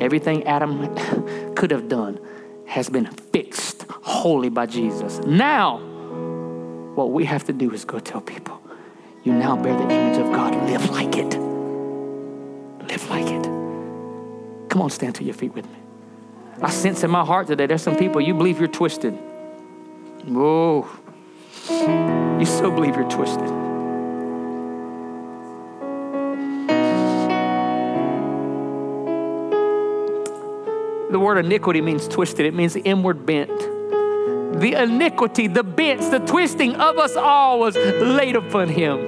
[0.00, 0.94] Everything Adam
[1.54, 2.20] could have done
[2.66, 3.84] has been fixed
[4.20, 5.18] wholly by Jesus.
[5.20, 5.78] Now,
[6.94, 8.60] what we have to do is go tell people,
[9.24, 10.54] you now bear the image of God.
[10.68, 11.38] Live like it.
[12.86, 13.44] Live like it.
[14.68, 15.78] Come on, stand to your feet with me.
[16.60, 19.14] I sense in my heart today there's some people you believe you're twisted.
[20.26, 20.86] Whoa.
[22.38, 23.48] You so believe you're twisted.
[31.10, 33.79] The word iniquity means twisted, it means inward bent.
[34.60, 38.98] The iniquity, the bents, the twisting of us all was laid upon him.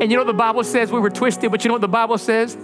[0.00, 0.90] And you know what the Bible says?
[0.90, 2.56] We were twisted, but you know what the Bible says?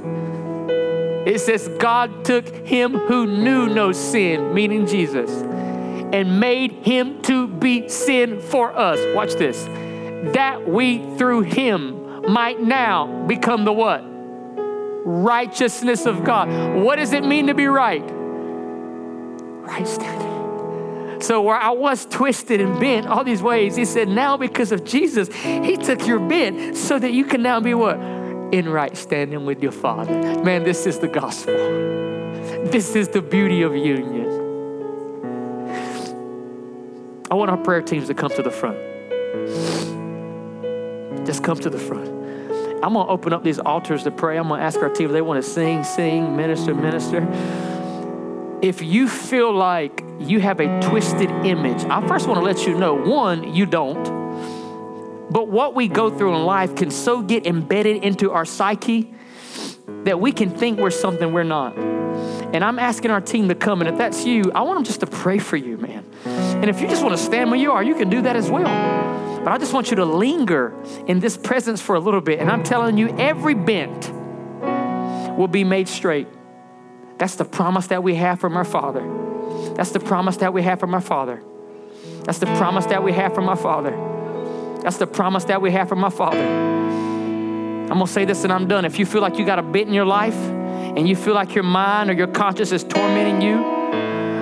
[1.27, 7.49] It says, God took him who knew no sin, meaning Jesus, and made him to
[7.49, 8.99] be sin for us.
[9.15, 9.65] Watch this.
[10.35, 14.15] That we through him might now become the what?
[15.05, 16.49] righteousness of God.
[16.83, 18.05] What does it mean to be right?
[19.63, 20.34] Right standing.
[21.25, 24.85] So, where I was twisted and bent all these ways, he said, now because of
[24.85, 27.97] Jesus, he took your bent so that you can now be what?
[28.53, 30.13] In right standing with your Father.
[30.45, 31.55] Man, this is the gospel.
[32.67, 34.29] This is the beauty of union.
[37.31, 38.77] I want our prayer teams to come to the front.
[41.27, 42.07] Just come to the front.
[42.85, 44.37] I'm going to open up these altars to pray.
[44.37, 47.23] I'm going to ask our team if they want to sing, sing, minister, minister.
[48.65, 52.73] If you feel like you have a twisted image, I first want to let you
[52.73, 54.03] know one, you don't.
[55.31, 59.13] But what we go through in life can so get embedded into our psyche
[60.05, 61.77] that we can think we're something we're not.
[61.77, 65.01] And I'm asking our team to come, and if that's you, I want them just
[65.01, 66.03] to pray for you, man.
[66.25, 68.51] And if you just want to stand where you are, you can do that as
[68.51, 69.43] well.
[69.45, 70.75] But I just want you to linger
[71.07, 72.39] in this presence for a little bit.
[72.39, 74.11] And I'm telling you, every bent
[75.37, 76.29] will be made straight.
[77.19, 79.03] That's the promise that we have from our Father.
[79.75, 81.43] That's the promise that we have from our Father.
[82.25, 83.91] That's the promise that we have from our Father.
[84.83, 86.39] That's the promise that we have from our Father.
[86.41, 88.85] I'm gonna say this and I'm done.
[88.85, 91.55] If you feel like you got a bit in your life and you feel like
[91.55, 93.63] your mind or your conscience is tormenting you,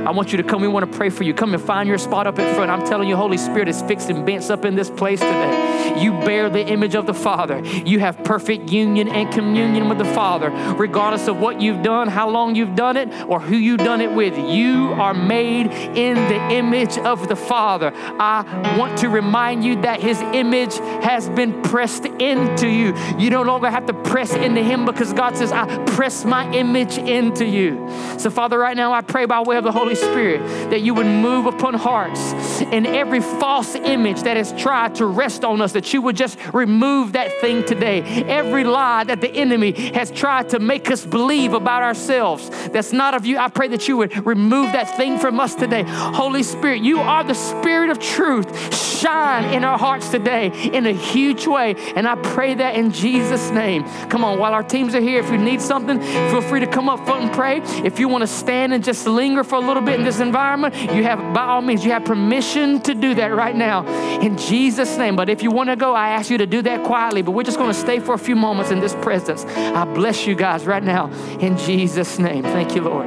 [0.07, 0.63] I want you to come.
[0.63, 1.33] We want to pray for you.
[1.33, 2.71] Come and find your spot up in front.
[2.71, 5.82] I'm telling you, Holy Spirit is fixed and bent up in this place today.
[5.99, 7.61] You bear the image of the Father.
[7.61, 12.29] You have perfect union and communion with the Father, regardless of what you've done, how
[12.29, 14.37] long you've done it, or who you've done it with.
[14.37, 15.67] You are made
[15.97, 17.93] in the image of the Father.
[17.95, 22.95] I want to remind you that His image has been pressed into you.
[23.19, 26.99] You no longer have to press into Him because God says, I press my image
[26.99, 27.89] into you.
[28.19, 30.41] So, Father, right now I pray by way of the Holy Spirit
[30.71, 32.33] that you would move upon hearts
[32.63, 36.39] and every false image that has tried to rest on us, that you would just
[36.55, 38.03] remove that thing today.
[38.29, 43.15] Every lie that the enemy has tried to make us believe about ourselves that's not
[43.15, 45.83] of you, I pray that you would remove that thing from us today.
[45.83, 48.73] Holy Spirit, you are the Spirit of truth.
[49.03, 51.75] Shine in our hearts today in a huge way.
[51.97, 53.83] And I pray that in Jesus' name.
[54.09, 56.89] Come on, while our teams are here, if you need something, feel free to come
[56.89, 57.61] up front and pray.
[57.85, 60.77] If you want to stand and just linger for a little bit in this environment,
[60.77, 63.85] you have, by all means, you have permission to do that right now
[64.21, 65.17] in Jesus' name.
[65.17, 67.23] But if you want to go, I ask you to do that quietly.
[67.23, 69.45] But we're just going to stay for a few moments in this presence.
[69.45, 71.11] I bless you guys right now
[71.41, 72.43] in Jesus' name.
[72.43, 73.07] Thank you, Lord.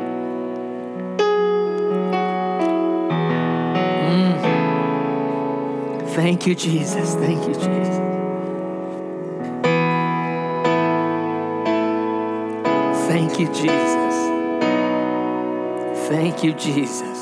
[4.02, 6.10] Mm.
[6.16, 7.16] Thank you, Jesus.
[7.16, 8.00] Thank you, Jesus.
[13.08, 14.16] Thank you, Jesus.
[16.08, 17.20] Thank you, Jesus.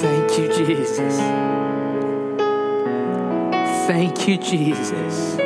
[0.00, 1.63] Thank you, Jesus.
[3.86, 5.36] Thank you, Jesus.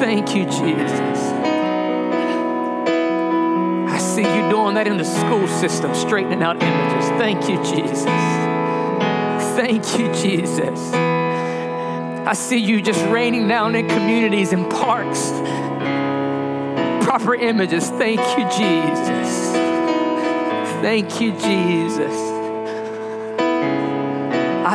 [0.00, 1.18] Thank you, Jesus.
[3.88, 7.08] I see you doing that in the school system, straightening out images.
[7.10, 8.04] Thank you, Jesus.
[9.54, 10.92] Thank you, Jesus.
[10.92, 15.30] I see you just raining down in communities and parks.
[17.04, 17.88] Proper images.
[17.88, 19.52] Thank you, Jesus.
[20.82, 22.37] Thank you, Jesus.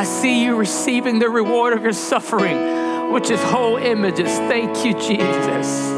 [0.04, 4.28] I see you receiving the reward of your suffering, which is whole images.
[4.28, 5.88] Thank you, Jesus.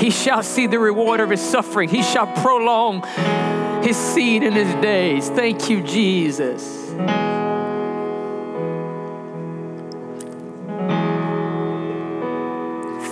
[0.00, 1.90] He shall see the reward of his suffering.
[1.90, 3.02] He shall prolong
[3.82, 5.28] his seed in his days.
[5.28, 6.62] Thank you, Jesus.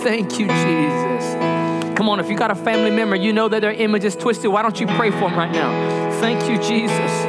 [0.01, 1.35] Thank you, Jesus.
[1.95, 4.51] Come on, if you got a family member, you know that their image is twisted.
[4.51, 6.09] Why don't you pray for them right now?
[6.19, 7.26] Thank you, Jesus.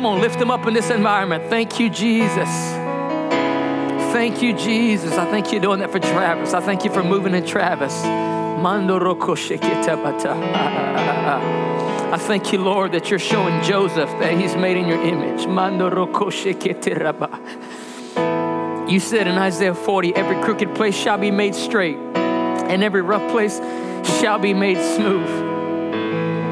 [0.00, 1.50] Come on, lift them up in this environment.
[1.50, 2.48] Thank you, Jesus.
[4.14, 5.12] Thank you, Jesus.
[5.12, 6.54] I thank you doing that for Travis.
[6.54, 7.92] I thank you for moving in Travis.
[8.02, 8.62] I
[12.18, 15.42] thank you, Lord, that you're showing Joseph that he's made in your image.
[18.90, 23.30] You said in Isaiah 40, every crooked place shall be made straight, and every rough
[23.30, 23.60] place
[24.18, 25.28] shall be made smooth.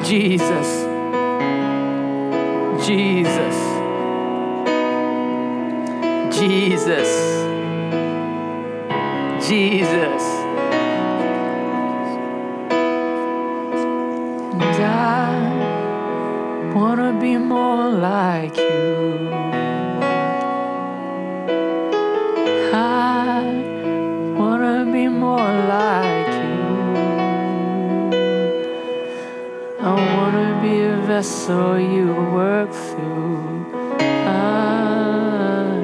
[0.05, 0.88] Jesus.
[2.87, 3.57] Jesus.
[6.39, 7.11] Jesus.
[9.47, 10.23] Jesus.
[14.55, 19.68] And I want to be more like you.
[31.19, 33.67] A vessel you work through.
[33.99, 35.83] I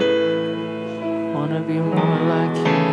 [1.35, 2.84] wanna be more like you.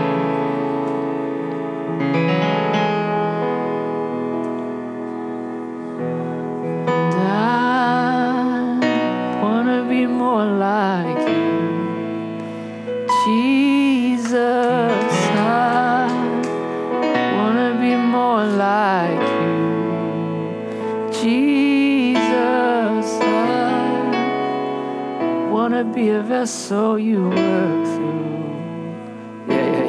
[26.51, 28.35] Vessel you work through.
[29.47, 29.85] Yeah, yeah,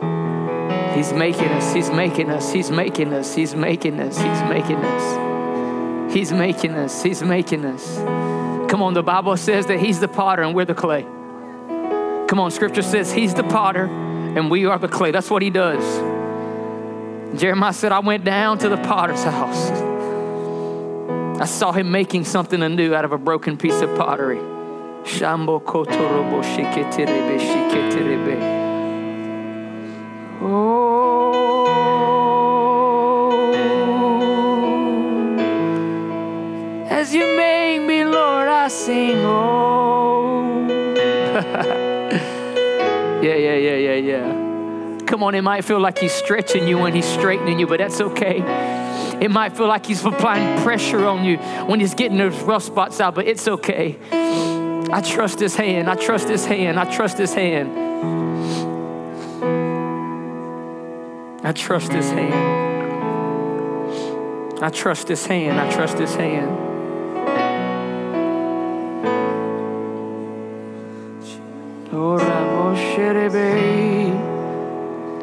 [0.00, 0.94] yeah.
[0.94, 6.14] He's making us, he's making us, he's making us, he's making us, he's making us.
[6.14, 7.96] He's making us, he's making us.
[8.70, 11.02] Come on, the Bible says that he's the potter and we're the clay.
[11.02, 15.10] Come on, scripture says he's the potter and we are the clay.
[15.10, 15.82] That's what he does.
[17.40, 19.70] Jeremiah said, I went down to the potter's house.
[21.40, 24.57] I saw him making something anew out of a broken piece of pottery.
[25.08, 25.62] Shambo.
[30.40, 30.88] Oh.
[36.90, 39.16] As you make me, Lord, I sing.
[39.24, 40.66] Oh.
[43.22, 44.98] yeah, yeah, yeah, yeah, yeah.
[45.06, 48.00] Come on, it might feel like He's stretching you and He's straightening you, but that's
[48.00, 48.42] okay.
[49.22, 53.00] It might feel like He's applying pressure on you when He's getting those rough spots
[53.00, 53.96] out, but it's okay.
[54.92, 55.88] I trust His hand.
[55.90, 56.78] I trust His hand.
[56.80, 57.78] I trust His hand.
[61.44, 62.34] I trust His hand.
[64.62, 65.60] I trust His hand.
[65.60, 66.68] I trust His hand.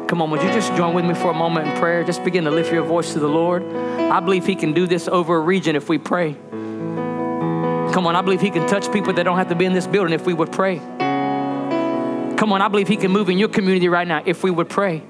[0.08, 2.04] Come on, would you just join with me for a moment in prayer?
[2.04, 3.64] Just begin to lift your voice to the Lord.
[3.64, 6.36] I believe He can do this over a region if we pray.
[7.96, 9.86] Come on, I believe He can touch people that don't have to be in this
[9.86, 10.80] building if we would pray.
[12.36, 14.68] Come on, I believe He can move in your community right now if we would
[14.68, 15.02] pray.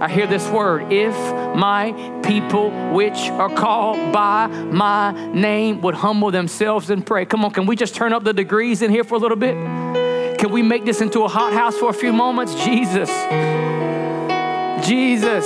[0.00, 1.14] I hear this word if
[1.54, 1.92] my
[2.24, 7.26] people, which are called by my name, would humble themselves and pray.
[7.26, 10.38] Come on, can we just turn up the degrees in here for a little bit?
[10.38, 12.54] Can we make this into a hot house for a few moments?
[12.54, 13.10] Jesus,
[14.82, 15.44] Jesus,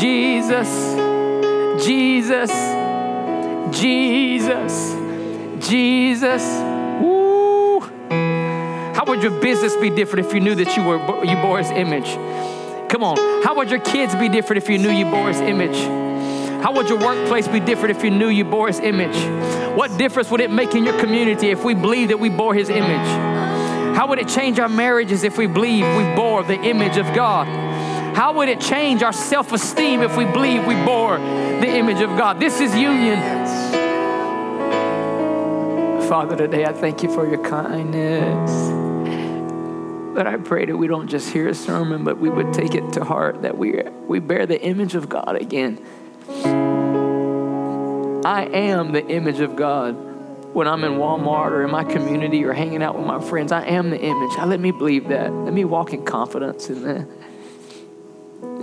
[0.00, 0.94] Jesus,
[1.84, 2.50] Jesus,
[3.78, 4.99] Jesus,
[5.60, 6.42] Jesus.
[7.02, 7.80] Woo!
[8.94, 11.70] How would your business be different if you knew that you were you bore His
[11.70, 12.16] image?
[12.90, 13.16] Come on.
[13.44, 15.76] How would your kids be different if you knew you bore his image?
[16.60, 19.16] How would your workplace be different if you knew you bore his image?
[19.76, 22.68] What difference would it make in your community if we believe that we bore his
[22.68, 23.06] image?
[23.96, 27.46] How would it change our marriages if we believe we bore the image of God?
[28.16, 32.10] How would it change our self esteem if we believe we bore the image of
[32.18, 32.40] God?
[32.40, 33.39] This is union.
[36.10, 38.50] Father, today I thank you for your kindness.
[40.12, 42.94] But I pray that we don't just hear a sermon, but we would take it
[42.94, 45.80] to heart that we, we bear the image of God again.
[48.24, 49.92] I am the image of God
[50.52, 53.52] when I'm in Walmart or in my community or hanging out with my friends.
[53.52, 54.32] I am the image.
[54.36, 55.32] I let me believe that.
[55.32, 57.06] Let me walk in confidence in that.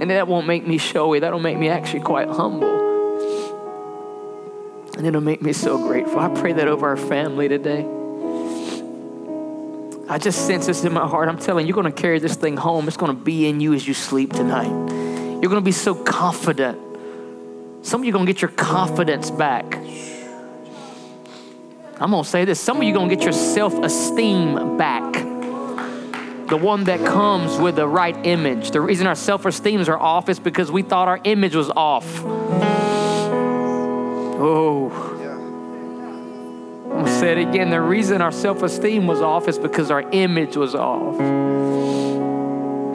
[0.02, 1.22] And that won't make me showy.
[1.22, 2.77] That'll make me actually quite humble.
[4.98, 6.20] And it'll make me so grateful.
[6.20, 7.86] I pray that over our family today.
[10.10, 11.30] I just sense this in my heart.
[11.30, 12.88] I'm telling you, you're going to carry this thing home.
[12.88, 14.70] It's going to be in you as you sleep tonight.
[14.70, 16.80] You're going to be so confident.
[17.86, 19.76] Some of you are going to get your confidence back.
[22.00, 22.60] I'm going to say this.
[22.60, 25.14] Some of you are going to get your self esteem back.
[25.14, 28.72] The one that comes with the right image.
[28.72, 32.87] The reason our self esteems are off is because we thought our image was off.
[34.40, 34.92] Oh.
[36.98, 37.70] I'm gonna say it again.
[37.70, 41.18] The reason our self esteem was off is because our image was off.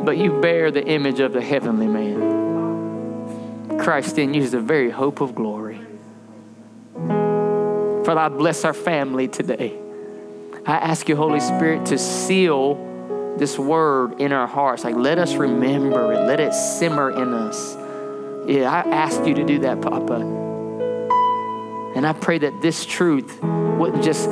[0.05, 3.79] But you bear the image of the heavenly man.
[3.79, 5.81] Christ in you is the very hope of glory.
[6.97, 9.79] Father, I bless our family today.
[10.67, 14.85] I ask you, Holy Spirit, to seal this word in our hearts.
[14.85, 17.77] Like, let us remember it, let it simmer in us.
[18.49, 20.42] Yeah, I ask you to do that, Papa.
[21.95, 24.29] And I pray that this truth wouldn't just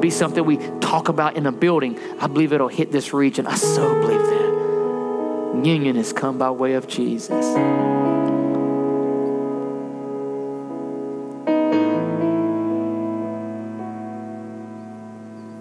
[0.00, 1.98] be something we talk about in a building.
[2.20, 3.46] I believe it'll hit this region.
[3.46, 5.64] I so believe that.
[5.64, 7.44] Union has come by way of Jesus.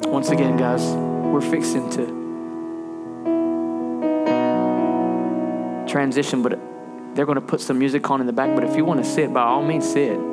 [0.05, 0.83] Once again, guys,
[1.31, 2.19] we're fixing to
[5.87, 6.59] transition, but
[7.15, 8.53] they're going to put some music on in the back.
[8.55, 10.28] But if you want to sit, by all means, sit.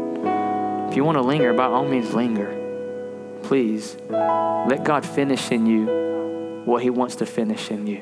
[0.97, 3.39] If you want to linger, by all means, linger.
[3.43, 8.01] Please let God finish in you what He wants to finish in you.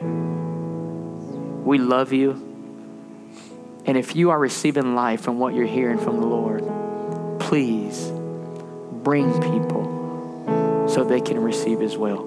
[1.64, 2.34] We love you.
[3.84, 8.12] And if you are receiving life from what you're hearing from the Lord, please
[9.02, 12.22] bring people so they can receive as well.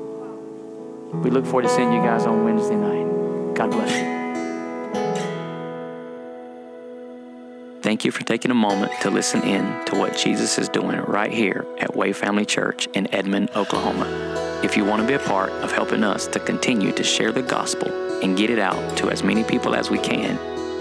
[1.24, 3.56] We look forward to seeing you guys on Wednesday night.
[3.56, 4.17] God bless you.
[7.88, 11.32] Thank you for taking a moment to listen in to what Jesus is doing right
[11.32, 14.60] here at Way Family Church in Edmond, Oklahoma.
[14.62, 17.42] If you want to be a part of helping us to continue to share the
[17.42, 17.90] gospel
[18.22, 20.38] and get it out to as many people as we can,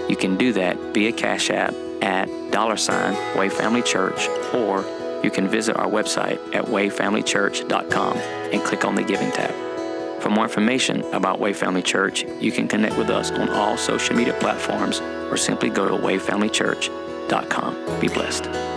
[0.09, 4.83] you can do that via Cash App at dollar sign Way Family Church, or
[5.23, 9.66] you can visit our website at wayfamilychurch.com and click on the Giving tab.
[10.19, 14.15] For more information about Way Family Church, you can connect with us on all social
[14.15, 14.99] media platforms
[15.31, 17.99] or simply go to wayfamilychurch.com.
[17.99, 18.76] Be blessed.